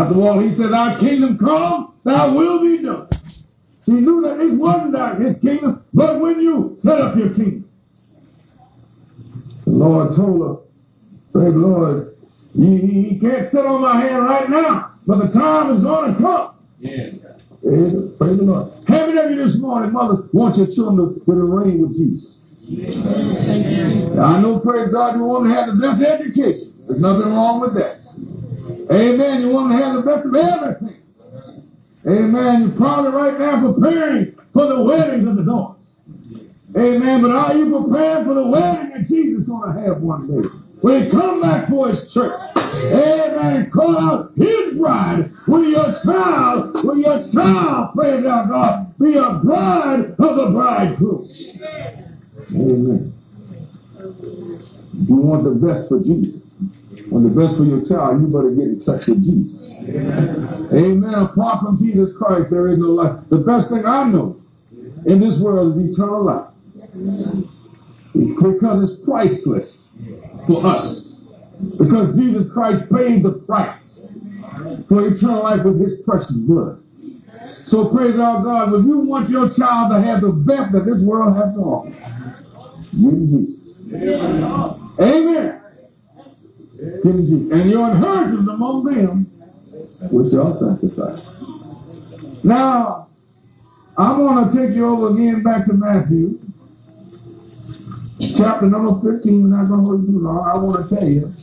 [0.10, 3.08] After all, he said, Thy kingdom come, thy will be done.
[3.86, 7.70] She knew that this wasn't that his kingdom, but when you set up your kingdom.
[9.66, 10.64] The Lord told her,
[11.32, 12.18] Praise the Lord,
[12.56, 16.20] you, you can't sit on my hand right now, but the time is going to
[16.20, 16.56] come.
[16.80, 17.10] Yeah.
[17.62, 18.74] Praise the praise the Lord.
[18.88, 22.38] How many of you this morning, mother, want your children to, to reign with Jesus?
[24.18, 26.74] I know, praise God, you want to have the best education.
[26.88, 27.99] There's nothing wrong with that.
[28.92, 29.42] Amen.
[29.42, 31.02] You want to have the best of everything.
[32.08, 32.62] Amen.
[32.62, 35.76] You're probably right now preparing for the weddings of the daughters.
[36.76, 37.22] Amen.
[37.22, 40.50] But are you prepared for the wedding that Jesus is going to have one day?
[40.82, 42.40] When he come back for his church.
[42.56, 43.70] Amen.
[43.72, 45.32] Call out his bride.
[45.48, 51.28] Will your child, will your child, praise our God, be a bride of the bridegroom.
[52.52, 53.14] Amen.
[55.08, 56.42] You want the best for Jesus.
[57.12, 59.60] Want the best for your child, you better get in touch with Jesus.
[60.74, 61.14] Amen.
[61.14, 63.24] Apart from Jesus Christ, there is no life.
[63.30, 64.40] The best thing I know
[65.06, 66.48] in this world is eternal life.
[68.14, 69.88] Because it's priceless
[70.46, 71.26] for us.
[71.78, 74.08] Because Jesus Christ paid the price
[74.88, 76.82] for eternal life with his precious blood.
[77.66, 78.74] So praise our God.
[78.74, 81.90] If you want your child to have the best that this world has to offer,
[82.92, 83.76] give him Jesus.
[85.00, 85.00] Amen.
[85.00, 85.59] Give
[86.82, 89.26] And your inheritance among them
[90.12, 91.28] which y'all sacrifice.
[92.44, 93.10] Now,
[93.98, 96.40] I want to take you over again back to Matthew,
[98.38, 99.44] chapter number 15.
[99.44, 100.48] We're not going to hold you long.
[100.48, 101.34] I want to tell you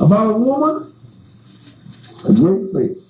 [0.00, 0.92] about a woman,
[2.24, 3.02] a great faith.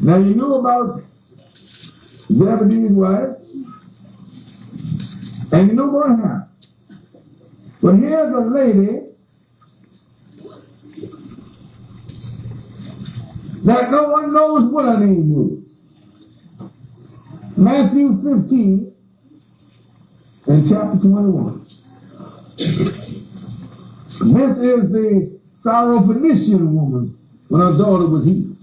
[0.00, 1.02] Now, you know about
[2.28, 3.36] Zebedee's wife,
[5.52, 6.46] and you know what happened.
[7.82, 9.09] But here's a lady
[13.70, 15.58] that no one knows what her name was.
[17.56, 18.92] Matthew 15
[20.46, 21.66] and chapter 21.
[22.56, 27.16] This is the Syrophoenician woman
[27.48, 28.56] when her daughter was healed.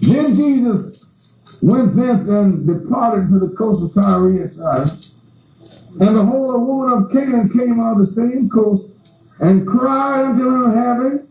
[0.00, 1.04] Then Jesus
[1.60, 5.00] went thence and departed to the coast of Tyre and Sidon.
[6.00, 8.90] And the whole woman of Canaan came on the same coast
[9.40, 11.27] and cried unto him, having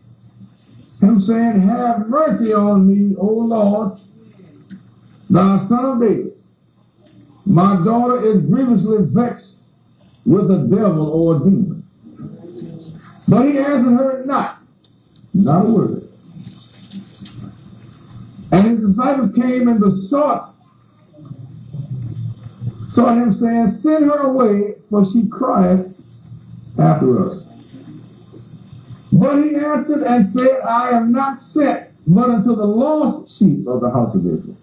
[1.01, 3.99] him saying, Have mercy on me, O Lord,
[5.29, 6.33] thou son of David.
[7.45, 9.57] My daughter is grievously vexed
[10.25, 11.83] with a devil or a demon.
[13.27, 14.59] But he answered her not,
[15.33, 16.09] not a word.
[18.51, 20.53] And his disciples came and besought,
[22.89, 25.87] sought him, saying, Send her away, for she crieth
[26.79, 27.46] after us.
[29.11, 33.81] But he answered and said, I am not sent but unto the lost sheep of
[33.81, 34.57] the house of Israel.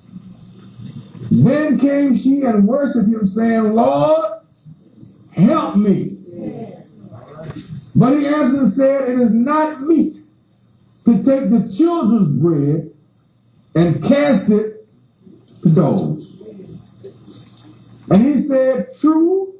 [1.30, 4.40] Then came she and worshipped him, saying, Lord,
[5.32, 6.16] help me.
[7.94, 10.16] But he answered and said, It is not meet
[11.04, 12.90] to take the children's bread
[13.74, 14.86] and cast it
[15.62, 16.26] to dogs.
[18.10, 19.54] And he said, True.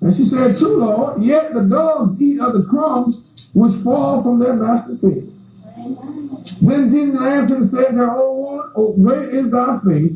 [0.00, 4.38] And she said, True, Lord, yet the dogs eat of the crumbs which fall from
[4.38, 5.32] their master's table.
[6.60, 10.12] Then Jesus answered and said to her, O woman, oh, great is thy faith.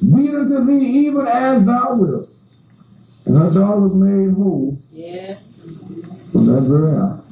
[0.00, 2.28] Be it unto thee even as thou wilt.
[3.24, 5.40] And her daughter was made whole Yes.
[6.32, 7.22] from that very hour.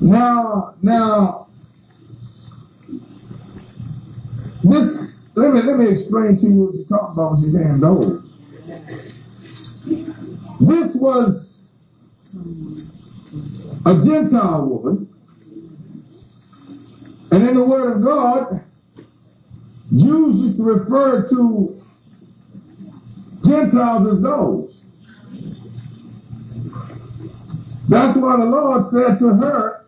[0.00, 1.46] Now, now,
[4.64, 7.80] this, let me, let me explain to you what you're talking about when she's saying
[7.80, 8.22] those.
[10.60, 11.46] This was
[13.86, 15.08] a Gentile woman.
[17.30, 18.64] And in the Word of God,
[19.96, 21.82] Jews used to refer to
[23.44, 24.80] Gentiles as those.
[27.88, 29.86] That's why the Lord said to her,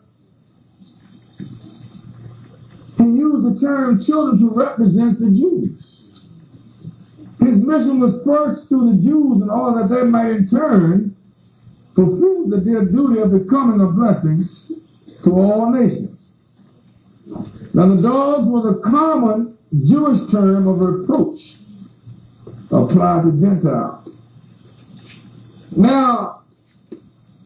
[2.99, 5.79] He used the term children to represent the Jews.
[7.41, 11.12] His mission was first to the Jews in order that they might in turn
[11.95, 14.45] fulfill the their duty of becoming a blessing
[15.25, 16.33] to all nations.
[17.75, 21.57] Now the dogs was a common Jewish term of reproach
[22.71, 24.09] applied to Gentiles.
[25.77, 26.43] Now,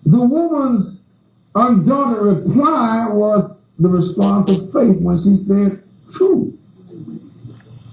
[0.05, 1.03] the woman's
[1.55, 5.83] undaunted reply was the response of faith when she said,
[6.13, 6.57] true.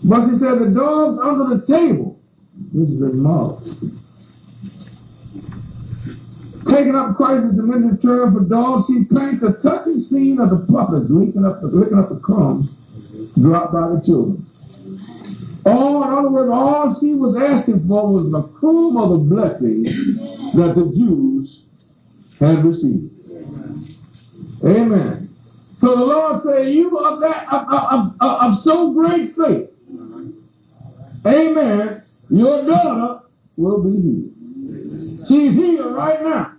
[0.04, 2.20] But she said, the dogs under the table,
[2.74, 3.64] this is Mark,
[6.70, 11.09] Taking up Christ's diminutive term for dogs, she paints a touching scene of the puppets
[11.09, 12.70] licking up the, licking up the crumbs
[13.39, 14.45] dropped by the children.
[15.66, 19.84] All, in other words, all she was asking for was the crumb of the blessing
[20.53, 21.64] that the Jews
[22.39, 23.11] had received.
[24.64, 25.30] Amen.
[25.80, 29.70] So the Lord said, "You of that of, of, of, of so great faith,
[31.26, 32.03] Amen.
[32.30, 33.26] Your daughter
[33.57, 35.28] will be healed.
[35.28, 36.53] She's here right now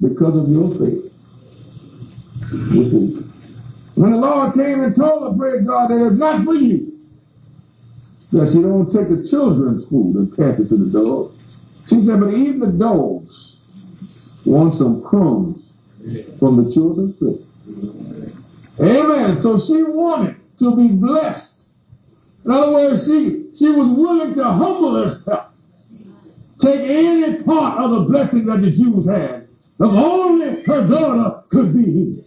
[0.00, 1.12] because of your faith.
[2.50, 3.24] See.
[3.94, 6.88] When the Lord came and told her, praise God, that it's not for you
[8.32, 11.34] that you don't take the children's food and pass it to the dogs.
[11.88, 13.56] She said, but even the dogs
[14.44, 15.72] want some crumbs
[16.38, 17.40] from the children's plate.
[18.80, 19.40] Amen.
[19.40, 21.54] So she wanted to be blessed.
[22.44, 25.46] In other words, she, she was willing to humble herself.
[26.60, 29.47] Take any part of the blessing that the Jews had.
[29.80, 32.24] If only her daughter could be healed.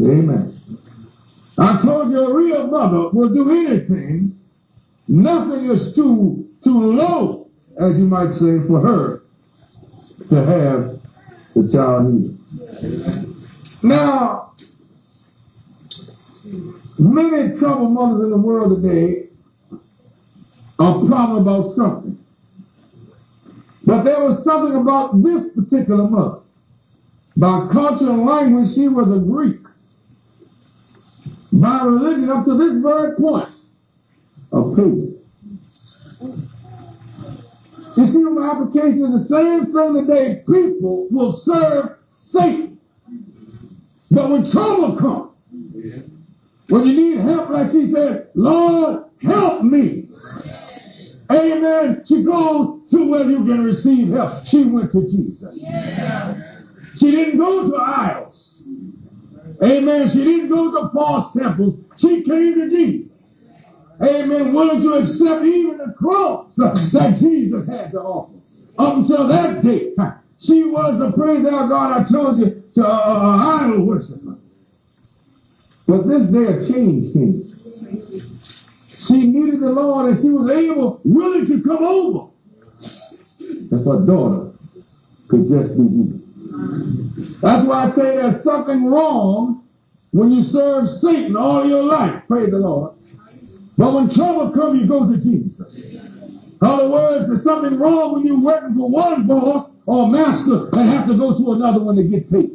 [0.00, 0.58] Amen.
[1.56, 4.36] I told you a real mother will do anything.
[5.06, 7.48] Nothing is too too low,
[7.78, 9.22] as you might say, for her
[10.30, 11.00] to have
[11.54, 13.36] the child healed.
[13.82, 14.54] Now,
[16.98, 19.28] many troubled mothers in the world today
[20.78, 22.21] are problem about something.
[23.92, 26.38] But there was something about this particular mother.
[27.36, 29.60] By culture and language, she was a Greek.
[31.52, 33.50] By religion, up to this very point,
[34.50, 35.18] a pagan.
[37.98, 40.42] You see, my application is the same thing today.
[40.46, 42.80] People will serve Satan.
[44.10, 45.32] But when trouble comes,
[46.70, 50.08] when you need help, like she said, Lord, help me.
[51.30, 52.02] Amen.
[52.06, 54.46] She goes to where you can receive help.
[54.46, 55.58] She went to Jesus.
[56.96, 58.62] She didn't go to idols.
[59.62, 60.10] Amen.
[60.10, 61.78] She didn't go to false temples.
[61.96, 63.10] She came to Jesus.
[64.02, 64.52] Amen.
[64.52, 68.34] Willing to accept even the cross that Jesus had to offer.
[68.78, 69.94] Up until that day,
[70.38, 74.36] she was the praise our God I told you to uh, idol worshiper.
[75.86, 77.48] But this day a change came.
[78.98, 82.31] She needed the Lord and she was able, willing to come over.
[83.72, 84.52] If her daughter
[85.28, 86.20] could just be healed.
[87.40, 89.64] That's why I you there's something wrong
[90.10, 92.22] when you serve Satan all your life.
[92.28, 92.94] Praise the Lord.
[93.78, 95.74] But when trouble comes, you go to Jesus.
[95.74, 100.90] In other words, there's something wrong when you're working for one boss or master and
[100.90, 102.50] have to go to another one to get paid.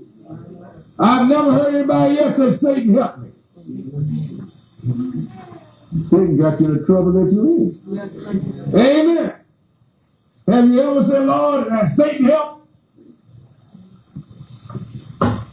[1.00, 3.32] I've never heard anybody yet say, Satan help me.
[6.06, 8.80] Satan got you in the trouble that you're in.
[8.80, 9.37] Amen.
[10.48, 12.68] Have you ever said, Lord, uh, Satan help?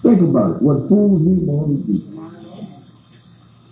[0.03, 0.62] Think about it.
[0.62, 2.14] What fools we want to be.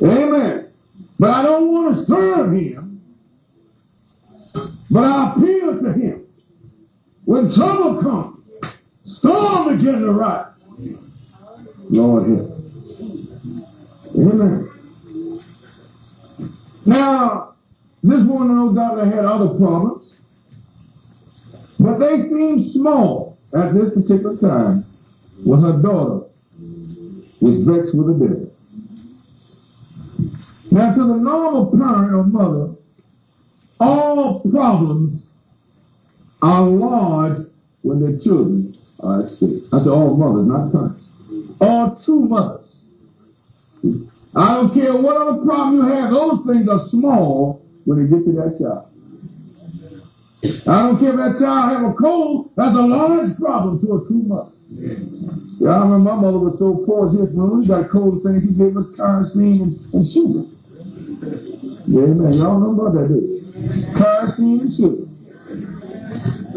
[0.05, 0.73] Amen.
[1.19, 3.03] But I don't want to serve him.
[4.91, 6.27] But I appeal to him.
[7.25, 8.45] When trouble comes,
[9.05, 10.55] storm begin to rise.
[11.89, 12.51] Lord help.
[14.17, 14.69] Amen.
[16.85, 17.55] Now,
[18.03, 20.17] this woman no doubt had other problems.
[21.83, 24.85] But they seemed small at this particular time
[25.45, 26.27] when her daughter
[27.41, 28.53] was vexed with the devil.
[30.71, 32.75] Now, to the normal parent or mother,
[33.81, 35.27] all problems
[36.41, 37.39] are large
[37.83, 39.65] when their children are at stake.
[39.73, 41.11] I said all mothers, not parents.
[41.61, 42.87] All true mothers.
[44.37, 48.25] I don't care what other problem you have, those things are small when they get
[48.25, 48.92] to that child.
[50.45, 54.07] I don't care if that child have a cold, that's a large problem to a
[54.07, 54.51] true mother.
[55.59, 58.53] See, I remember my mother was so poor, she when we got cold things, she
[58.55, 60.45] gave us kerosene and, and sugar.
[61.87, 63.41] Yeah, man, y'all know about that, you?
[63.97, 65.07] Kerosene and sugar.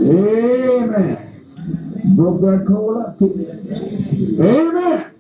[0.02, 1.18] Amen.
[2.16, 3.22] Broke that cold up.
[4.42, 5.12] Amen.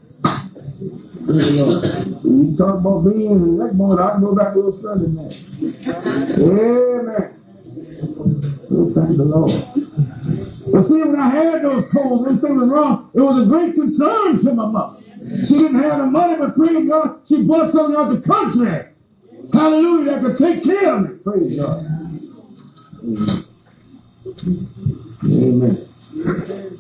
[2.24, 5.34] You talk about being in that moment, I can go back little further than that.
[6.40, 7.32] Amen.
[8.78, 9.52] Oh, thank the Lord.
[10.72, 14.40] But see, when I had those colds, when something wrong, it was a great concern
[14.40, 15.02] to my mother.
[15.46, 18.86] She didn't have the money, but praise God, she bought something out the country.
[19.54, 21.18] Hallelujah, that could take care of me.
[21.24, 21.86] Praise God.
[25.24, 25.88] Amen.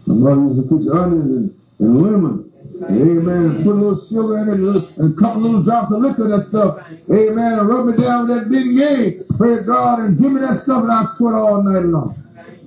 [0.07, 2.44] My mother used to put onions and, and.
[2.83, 3.63] Amen.
[3.63, 6.83] Put a little sugar in it and a, couple little drops of liquor, that stuff.
[7.09, 7.59] Amen.
[7.59, 9.23] And rub it down with that big gay.
[9.37, 9.99] Praise God.
[9.99, 12.15] And give me that stuff and I sweat all night long.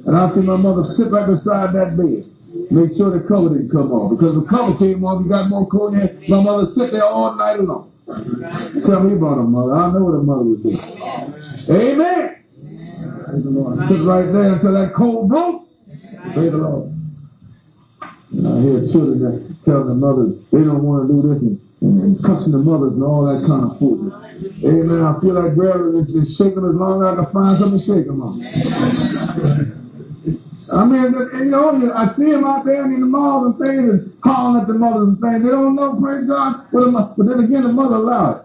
[0.06, 2.24] And I see my mother sit right beside that bed.
[2.70, 4.16] Make sure the cover didn't come off.
[4.16, 6.24] Because the cover came off, you got more cold in.
[6.28, 7.92] My mother sit there all night long.
[8.86, 9.74] Tell me about a mother.
[9.74, 10.80] I know what a mother would do.
[11.68, 12.34] Amen.
[13.88, 15.68] Sit right there until that cold broke.
[16.32, 16.94] Praise the Lord.
[18.32, 21.60] And I hear children that tell their mothers they don't want to do this and,
[21.82, 24.12] and, cussing the mothers and all that kind of food.
[24.64, 25.02] Amen.
[25.04, 27.84] I feel like grabbing and just shaking as long as I can find something to
[27.84, 28.40] shake them on.
[30.70, 33.88] I mean, and, you know, I see them out there in the malls and things
[33.88, 35.42] and calling at the mothers and things.
[35.42, 38.44] They don't know, praise God, but, then again, the mother allowed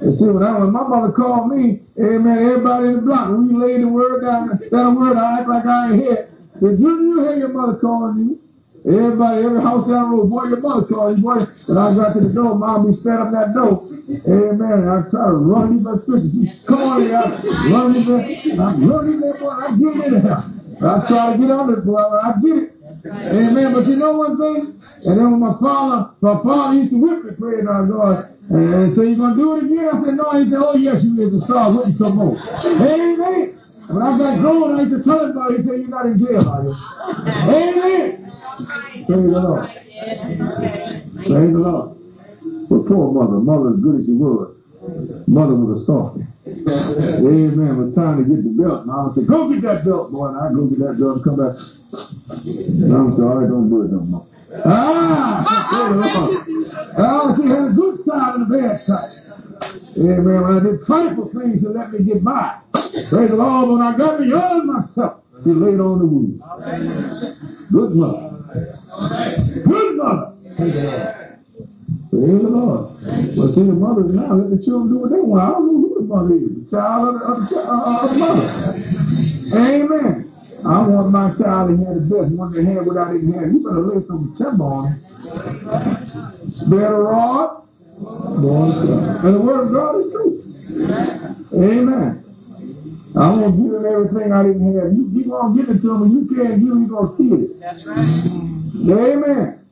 [0.00, 3.54] And see, when, I, when my mother called me, amen, everybody in the block, we
[3.54, 6.28] laid the word down, that word, I act like I ain't here.
[6.60, 8.47] Did you, you hear your mother calling you?
[8.86, 11.46] Everybody, every house down the road, boy, your mother calling you, boy.
[11.68, 13.84] And I got to the door, mom be standing up that door.
[14.26, 14.88] Amen.
[14.88, 16.32] I try to run you back Christmas.
[16.32, 18.60] She's calling me out, running there.
[18.60, 19.50] I'm running there, boy.
[19.50, 20.36] I'm getting in there.
[20.36, 21.98] I try to get on it, boy.
[21.98, 22.72] I get it.
[23.04, 23.74] Amen.
[23.74, 24.80] But you know one thing?
[25.04, 28.34] And then when my father, my father used to whip me, praise our God.
[28.50, 29.88] And so you're gonna do it again?
[29.92, 30.30] I said, no.
[30.32, 31.32] He said, oh yes, you is.
[31.32, 32.38] And start whipping some more.
[32.64, 33.58] Amen.
[33.88, 35.50] When I got going, I used to tell him about.
[35.50, 36.74] He said, you're not in jail, are you?
[37.26, 38.27] Amen.
[38.66, 39.68] Praise the Lord.
[41.26, 41.96] Praise the Lord.
[42.68, 44.54] But poor mother, mother as good as she was,
[45.26, 46.24] mother was a softy.
[46.46, 47.68] Amen.
[47.68, 48.86] It was time to get the belt.
[48.86, 50.28] Mama said, go get that belt, boy.
[50.28, 51.56] And I go get that belt and come back.
[52.92, 54.26] I'm sorry, don't do it no more.
[54.64, 55.44] Ah!
[56.98, 59.14] Oh, she had a good side and a bad side.
[59.96, 60.24] Amen.
[60.42, 62.58] When I did trifle things to let me get by.
[62.72, 63.70] Praise the Lord.
[63.70, 66.42] When I got beyond myself, she laid on the wound.
[67.72, 68.37] Good mother.
[72.10, 72.88] Praise the Lord.
[73.00, 75.42] But see, the mothers now let the children do what they want.
[75.42, 76.64] I don't know who the mother is.
[76.64, 78.48] The child of the, of the, uh, mother.
[79.56, 80.32] Amen.
[80.64, 83.54] I want my child to have the best one they had without even having.
[83.54, 86.50] You better lay some timber on him.
[86.50, 87.62] Spare the rod.
[87.98, 90.42] And the word of God is true.
[91.54, 92.24] Amen.
[93.16, 94.92] I won't give him everything I didn't have.
[94.92, 97.44] You keep on giving it to him, and you can't give him, going to steal
[97.44, 97.60] it.
[97.60, 97.98] That's right.
[97.98, 99.64] Amen.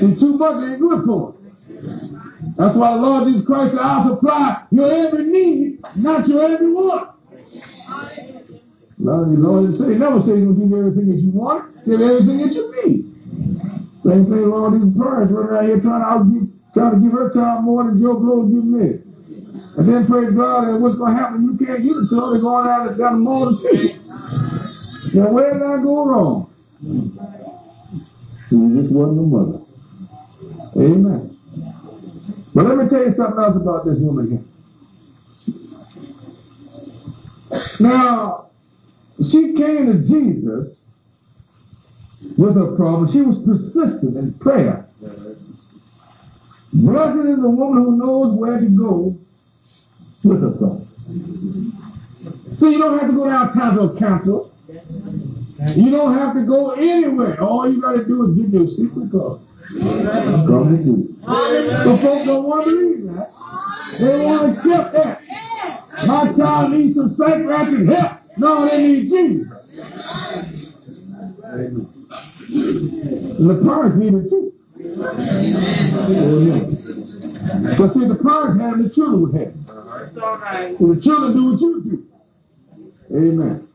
[0.00, 2.54] And too much ain't good for him.
[2.56, 6.72] That's why the Lord Jesus Christ said, I'll supply your every need, not your every
[6.72, 7.10] want.
[8.98, 11.84] Lord, the Lord said, He never said going to give you everything that you want,
[11.86, 13.10] give everything that you need.
[14.04, 17.12] Same thing with all these parents running around here trying to, outgive, trying to give
[17.12, 19.00] her child more than Joe Blow give me.
[19.76, 21.44] And then praise God, and what's going to happen?
[21.44, 22.32] You can't give it them.
[22.32, 23.98] They're going out down the see.
[25.14, 26.50] Now, where did I go wrong?
[28.48, 29.60] She just wasn't a mother.
[30.76, 31.36] Amen.
[32.54, 34.44] But let me tell you something else about this woman here.
[37.78, 38.50] Now,
[39.18, 40.82] she came to Jesus
[42.36, 43.10] with a problem.
[43.10, 44.86] She was persistent in prayer.
[46.72, 49.19] Blessed is the woman who knows where to go
[50.24, 50.86] with her problem.
[52.58, 54.52] So you don't have to go to a council.
[55.76, 57.40] You don't have to go anywhere.
[57.42, 59.40] All you got to do is get your secret card.
[59.70, 61.16] Come to Jesus.
[61.20, 63.32] The folks don't want to believe that.
[63.98, 65.22] They want to accept that.
[66.06, 68.12] My child needs some psychiatric help.
[68.36, 69.48] No, they need Jesus.
[71.44, 71.86] And
[73.50, 74.52] the parents need it too.
[77.78, 79.54] But see, the parents have the children would have.
[80.14, 82.06] So the children do what you do.
[83.16, 83.68] Amen.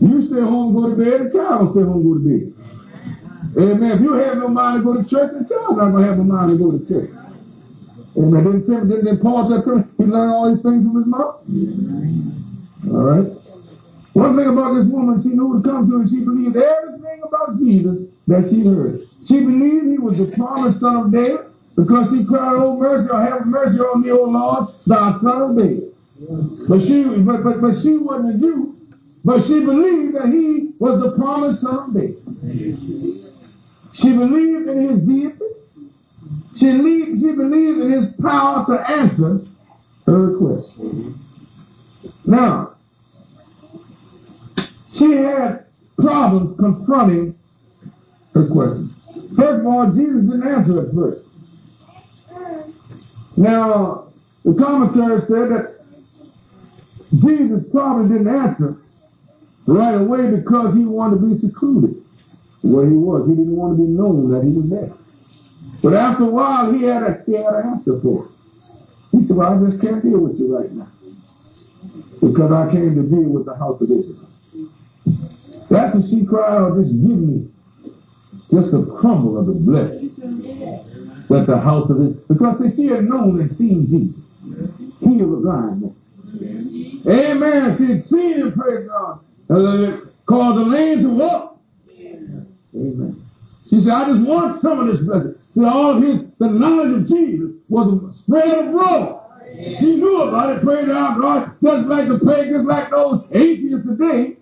[0.00, 2.52] You stay home, go to bed, the child will stay home, go to bed.
[3.58, 3.90] Amen.
[3.92, 6.24] If you have no mind to go to church, the child's not to have no
[6.24, 7.10] mind to go to church.
[8.16, 8.44] Amen.
[8.44, 11.34] Didn't, Tim, didn't, didn't Paul he learned all these things from his mom?
[12.90, 13.30] All right.
[14.12, 17.58] One thing about this woman, she knew to come to and she believed everything about
[17.58, 19.00] Jesus that she heard.
[19.26, 23.22] She believed he was the promised son of David because she cried, Oh mercy, or
[23.22, 25.94] have mercy on me, O Lord, thou son of David.
[26.68, 28.76] But she but, but, but she wasn't a Jew,
[29.24, 32.16] but she believed that he was the promised son of David.
[33.94, 35.38] She believed in his deity.
[36.56, 39.40] She believed, she believed in his power to answer
[40.06, 40.78] her request.
[42.26, 42.74] Now,
[44.92, 45.66] she had
[45.96, 47.34] problems confronting
[48.34, 48.94] her question.
[49.36, 51.24] First of all, Jesus didn't answer at first.
[53.36, 54.12] Now,
[54.44, 55.76] the commentary said that
[57.18, 58.76] Jesus probably didn't answer
[59.66, 62.02] right away because he wanted to be secluded
[62.62, 63.28] where he was.
[63.28, 64.92] He didn't want to be known that he was there.
[65.82, 68.30] But after a while, he had, a, he had an answer for it.
[69.12, 70.88] He said, well, I just can't deal with you right now
[72.20, 74.28] because I came to deal with the house of Israel.
[75.68, 77.50] That's what she cried out, just give me
[78.50, 80.11] just a crumble of the blessing
[81.28, 84.22] that the house of Israel, because they she had known and seen Jesus.
[85.00, 85.96] He was blind man.
[87.08, 87.70] Amen.
[87.70, 89.20] Had seen him, praise God,
[89.50, 91.60] uh, called the lame to walk.
[92.74, 93.26] Amen.
[93.68, 95.34] She said, I just want some of this blessing.
[95.54, 99.20] See, all of his, the knowledge of Jesus was spread abroad.
[99.78, 104.36] She knew about it, prayed out, God, just like the pagans, like those atheists today.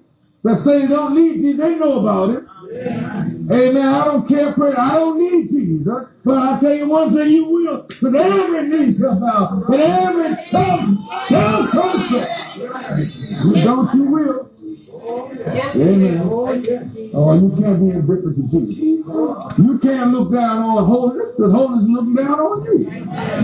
[0.45, 2.45] that say they don't need Jesus, they know about it.
[2.73, 3.89] Amen.
[3.89, 4.79] I don't care for it.
[4.79, 6.07] I don't need Jesus.
[6.25, 7.87] But I tell you one thing, you will.
[8.01, 9.65] But every knee shall bow.
[9.69, 13.65] And every tongue shall confess.
[13.65, 14.51] Don't, you will.
[15.75, 16.21] Amen.
[17.13, 19.07] Oh, you can't be indifferent to Jesus.
[19.59, 22.79] You can't look down on holiness because holiness is looking down on you.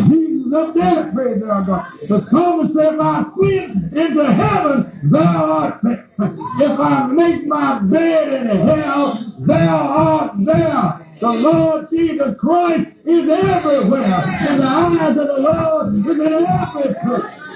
[0.08, 1.66] Jesus up there, praise God.
[2.08, 6.08] The psalmist said, I ascend into heaven, thou art there.
[6.18, 11.06] If I make my bed in hell, thou art there.
[11.20, 14.04] The Lord Jesus Christ is everywhere.
[14.04, 17.46] And the eyes of the Lord is in every place.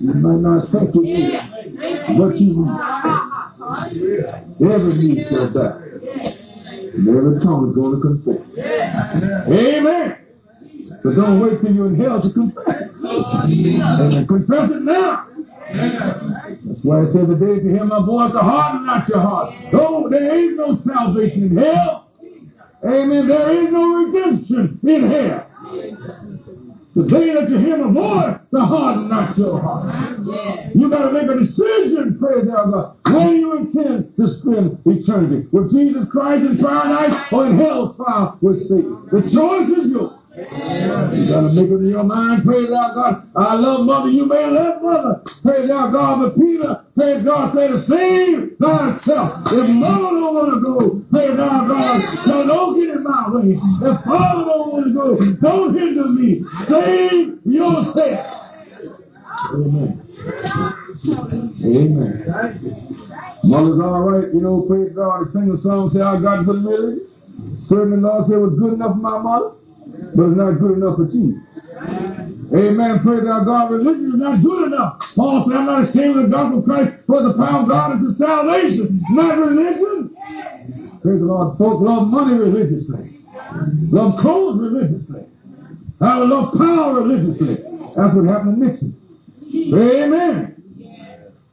[0.00, 1.42] You might not think it,
[2.18, 2.66] but you
[4.70, 5.78] every knee shall bow.
[6.94, 8.40] And every tongue is going to confess.
[9.48, 10.21] Amen.
[11.02, 12.90] But don't wait till you're in hell to confess.
[13.04, 14.26] Amen.
[14.26, 15.26] Confess it now.
[15.72, 19.20] That's why I said the day to hear my voice, the heart and not your
[19.20, 19.54] heart.
[19.72, 22.10] No, there is no salvation in hell.
[22.84, 23.26] Amen.
[23.26, 25.46] There is no redemption in hell.
[26.94, 30.74] The day that you hear my voice, the heart and not your heart.
[30.74, 32.96] You got to make a decision, praise God.
[33.06, 35.48] Where you intend to spend eternity?
[35.52, 39.08] With Jesus Christ in paradise or in hell fire with Satan?
[39.10, 40.12] The choice is yours.
[40.34, 43.28] You gotta make it in your mind, praise our God.
[43.36, 45.22] I love mother, you may love mother.
[45.42, 49.52] Praise our God, but Peter, praise God, say the same thyself.
[49.52, 53.52] If mother don't want to go, praise our God, so don't get in my way.
[53.52, 56.44] If father don't want to go, don't hinder me.
[56.66, 58.38] Save yourself.
[59.52, 60.00] Amen.
[61.66, 62.24] Amen.
[63.44, 65.30] Mother's all right, you know, praise God.
[65.30, 67.08] Sing a song, say, I got good religion.
[67.66, 69.56] Certainly, Lord said it was good enough for my mother
[70.14, 71.40] but it's not good enough for Jesus.
[72.54, 73.00] Amen.
[73.00, 73.70] Praise our God.
[73.70, 75.00] Religion is not good enough.
[75.14, 78.02] Paul said, I'm not ashamed of the gospel of Christ, for the power of God
[78.02, 80.14] is the salvation, not religion.
[81.02, 81.58] Praise the Lord.
[81.58, 83.20] Folks love money religiously,
[83.90, 85.24] love clothes religiously,
[86.00, 87.56] I love power religiously.
[87.96, 88.96] That's what happened to Nixon.
[89.54, 90.48] Amen.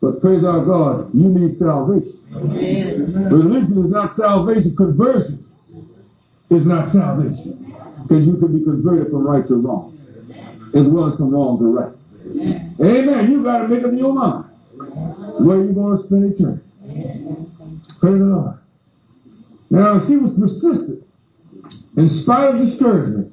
[0.02, 2.20] But praise our God, you need salvation.
[2.32, 4.76] Religion is not salvation.
[4.76, 5.46] Conversion
[6.50, 7.76] is not salvation.
[8.04, 9.98] Because you can be converted from right to wrong,
[10.74, 11.94] as well as from wrong to right.
[12.82, 13.32] Amen.
[13.32, 14.46] You got to make up your mind
[15.40, 16.64] where you're going to spend eternity.
[18.00, 18.58] Praise the Lord.
[19.70, 21.06] Now, she was persistent
[21.98, 23.32] in spite of discouragement.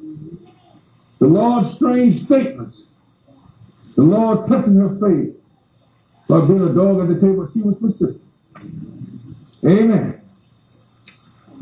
[1.19, 2.87] The Lord's strange statements.
[3.97, 5.37] The Lord testing her faith
[6.29, 7.49] by being a dog at the table.
[7.53, 8.25] She was persistent.
[9.65, 10.21] Amen.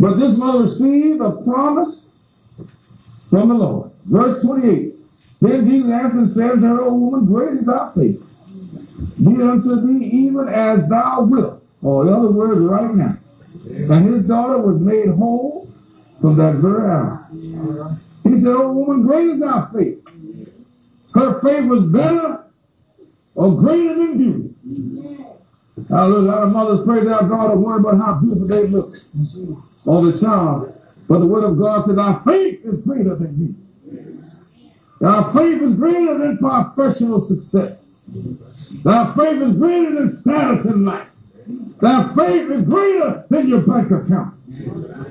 [0.00, 2.03] But this mother received a promise
[3.34, 3.90] from the Lord.
[4.06, 4.94] Verse 28.
[5.40, 8.22] Then Jesus answered and said unto her, O woman, great is thy faith.
[9.18, 11.62] Be unto thee even as thou wilt.
[11.82, 13.18] Or in other words, right now.
[13.66, 15.68] And his daughter was made whole
[16.20, 17.26] from that very hour.
[18.22, 19.98] He said, O woman, great is thy faith.
[21.12, 22.44] Her faith was better
[23.34, 24.54] or greater than beauty.
[25.88, 26.20] Hallelujah.
[26.20, 28.94] A lot of mothers praise our God and worry about how beautiful they look
[29.86, 30.73] all the time.
[31.08, 35.06] But the word of God says our faith is greater than you.
[35.06, 37.78] Our faith is greater than professional success.
[38.86, 41.08] Our faith is greater than status in life.
[41.82, 44.34] Our faith is greater than your bank account.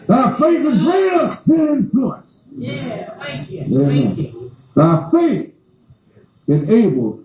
[0.10, 2.42] Our faith is greater than influence.
[2.56, 3.86] Yeah, thank you.
[3.86, 4.52] Thank you.
[4.76, 5.54] Our faith
[6.48, 7.24] enabled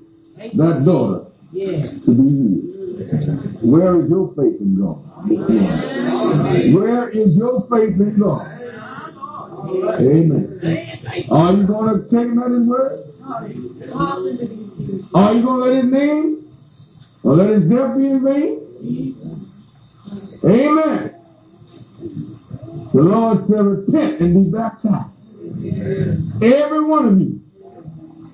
[0.55, 1.91] that daughter Yeah.
[2.05, 3.63] to be healed.
[3.63, 4.99] Where is your faith in God?
[6.75, 8.47] Where is your faith in God?
[9.69, 10.61] Amen.
[11.31, 13.05] Are you going to take him at his word?
[15.15, 16.25] Are you going to let his name
[17.23, 18.61] or let his death be in vain?
[20.45, 21.15] Amen.
[22.95, 25.11] The Lord said, repent and be baptized.
[26.43, 27.41] Every one of you.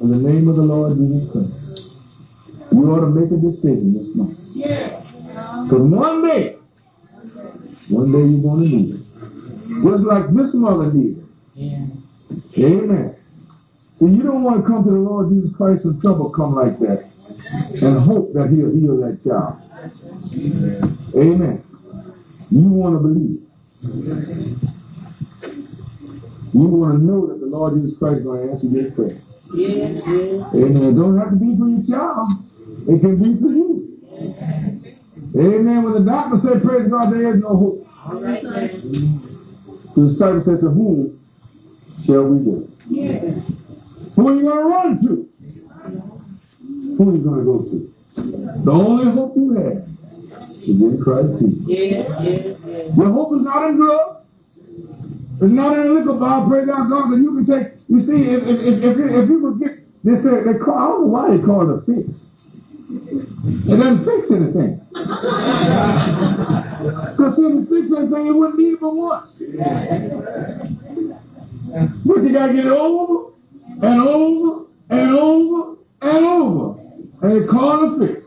[0.01, 1.53] In the name of the Lord Jesus Christ.
[2.73, 4.39] You ought to make a decision this month.
[4.55, 6.57] Because one day,
[7.89, 9.01] one day you're going to need it.
[9.83, 10.91] Just like this mother
[11.55, 12.03] needed.
[12.59, 13.17] Amen.
[13.97, 16.79] So you don't want to come to the Lord Jesus Christ when trouble come like
[16.81, 17.11] that
[17.83, 19.61] and hope that he'll heal that child.
[21.15, 21.63] Amen.
[22.51, 23.41] You want to believe.
[26.53, 29.21] You want to know that the Lord Jesus Christ is going to answer your prayer.
[29.55, 30.77] Amen.
[30.83, 32.31] It don't have to be for your child.
[32.89, 33.99] It can be for you.
[35.37, 35.83] Amen.
[35.83, 37.87] When the doctor said, praise God, there is no hope.
[39.95, 41.21] The disciple said, to whom
[42.05, 42.45] shall we do?
[42.45, 42.69] go?
[44.17, 45.29] Who are you going to run to?
[46.97, 47.95] Who are you going to go to?
[48.65, 49.89] The only hope you have
[50.63, 51.63] is in Christ Jesus.
[51.67, 52.97] Yes, yes, yes.
[52.97, 54.27] Your hope is not in drugs.
[55.43, 57.73] It's not in a liquor bar, praise God, God, that you can take.
[57.89, 60.79] You see, if if if, if, you, if you would get they say they call
[60.79, 62.29] I don't know why they call it a fix.
[62.89, 64.81] It doesn't fix anything.
[66.85, 69.33] Because if it fix anything, it wouldn't need it but once.
[71.75, 73.33] But you gotta get over
[73.83, 76.81] and over and over and over.
[77.23, 78.27] And it a fix.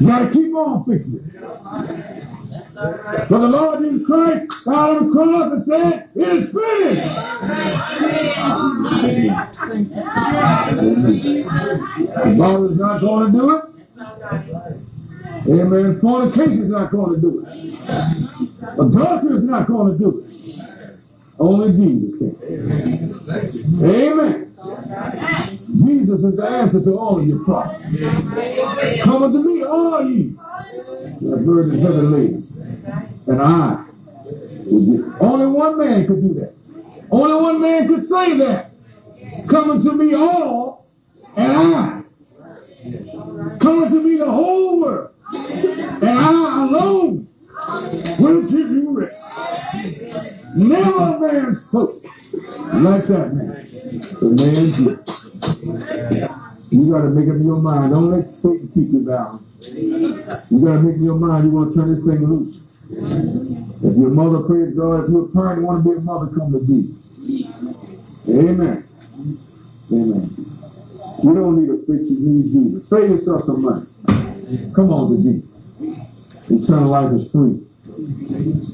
[0.00, 1.24] You gotta keep on fixing it.
[2.74, 7.04] But the Lord Jesus Christ out of the cross and said, It is finished.
[12.14, 13.62] The Lord is not going to do it.
[15.46, 16.00] Amen.
[16.00, 17.48] Fornication is not going to do it.
[18.78, 20.33] Adultery is not going to do it.
[21.38, 22.36] Only Jesus can.
[23.82, 24.54] Amen.
[25.84, 29.02] Jesus is the answer to all of your problems.
[29.02, 30.34] Come unto me, all ye
[31.20, 33.84] that burden heavy laden, and I.
[35.20, 36.54] Only one man could do that.
[37.10, 38.70] Only one man could say that.
[39.48, 40.86] Come unto me, all,
[41.36, 42.02] and I.
[43.60, 47.28] Come unto me, the whole world, and I alone
[48.18, 49.16] will give you rest.
[50.56, 53.68] Never a man spoke like that man.
[54.20, 55.04] The.
[56.70, 57.92] You got to make up your mind.
[57.92, 59.44] Don't let Satan keep you down.
[60.50, 61.44] You got to make up your mind.
[61.44, 62.60] You want to turn this thing loose.
[62.90, 66.26] If your mother, praise God, if you're a parent, you want to be a mother,
[66.34, 66.96] come to Jesus.
[68.28, 68.88] Amen.
[69.92, 70.30] Amen.
[71.22, 72.88] You don't need a fix, you need Jesus.
[72.90, 73.86] Save yourself some money.
[74.74, 75.48] Come on to Jesus.
[76.50, 77.66] Eternal life is free.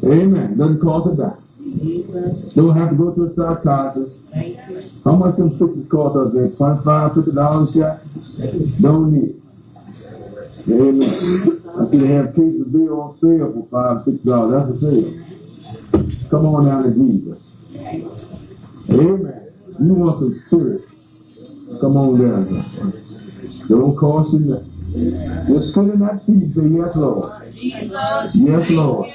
[0.05, 0.57] Amen.
[0.57, 1.40] Doesn't cost a dime.
[1.81, 4.17] Don't have to go to a psychiatrist.
[5.03, 6.49] How much them fixes cost us there?
[6.51, 8.01] $25, $50 a shot?
[8.83, 9.37] Don't need it.
[10.69, 11.09] Amen.
[11.09, 14.69] I see they have cases of beer on sale for five, six dollars.
[14.69, 16.29] That's a sale.
[16.31, 17.41] Come on down to Jesus.
[18.91, 19.53] Amen.
[19.81, 20.83] You want some spirit?
[21.81, 23.69] Come on down here.
[23.69, 25.47] Don't cost you nothing.
[25.49, 27.33] Just sit in that seat and say, Yes, Lord.
[27.55, 29.09] Yes, Lord.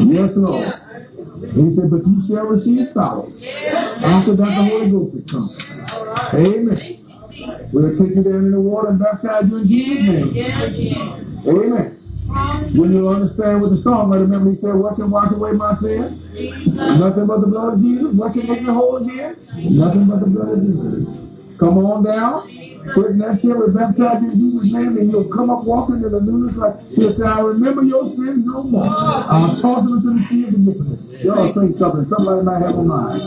[0.00, 0.74] Yes, Lord.
[1.16, 3.26] He said, But you shall receive power.
[3.26, 5.50] After that, the Holy Ghost will come.
[6.34, 7.70] Amen.
[7.72, 11.42] We'll take you down in the water and baptize you in Jesus' name.
[11.46, 11.92] Amen.
[12.76, 15.74] When you understand what the song, I remember he said, What can wash away my
[15.76, 16.20] sin?
[16.98, 18.12] Nothing but the blood of Jesus.
[18.12, 19.36] What can make me whole again?
[19.70, 21.58] Nothing but the blood of Jesus.
[21.58, 22.48] Come on down.
[22.86, 26.10] In that chair, we baptize you in Jesus' name, and you'll come up walking in
[26.12, 28.86] the newness like he'll say, I remember your sins no more.
[28.86, 31.00] I'll toss them into the sea of forgiveness.
[31.24, 32.06] Y'all think something.
[32.08, 33.22] Somebody might have a mind.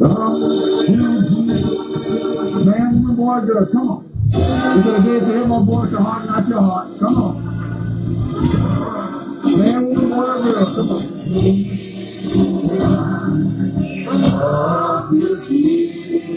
[0.00, 0.40] On.
[2.64, 4.02] Man, woman, boy, girl, come on.
[4.32, 6.88] You're going to dance to him, my boy, your heart, not your heart.
[6.98, 7.34] Come on.
[9.58, 11.02] Man, woman, boy, girl, come on.
[16.26, 16.34] Girl,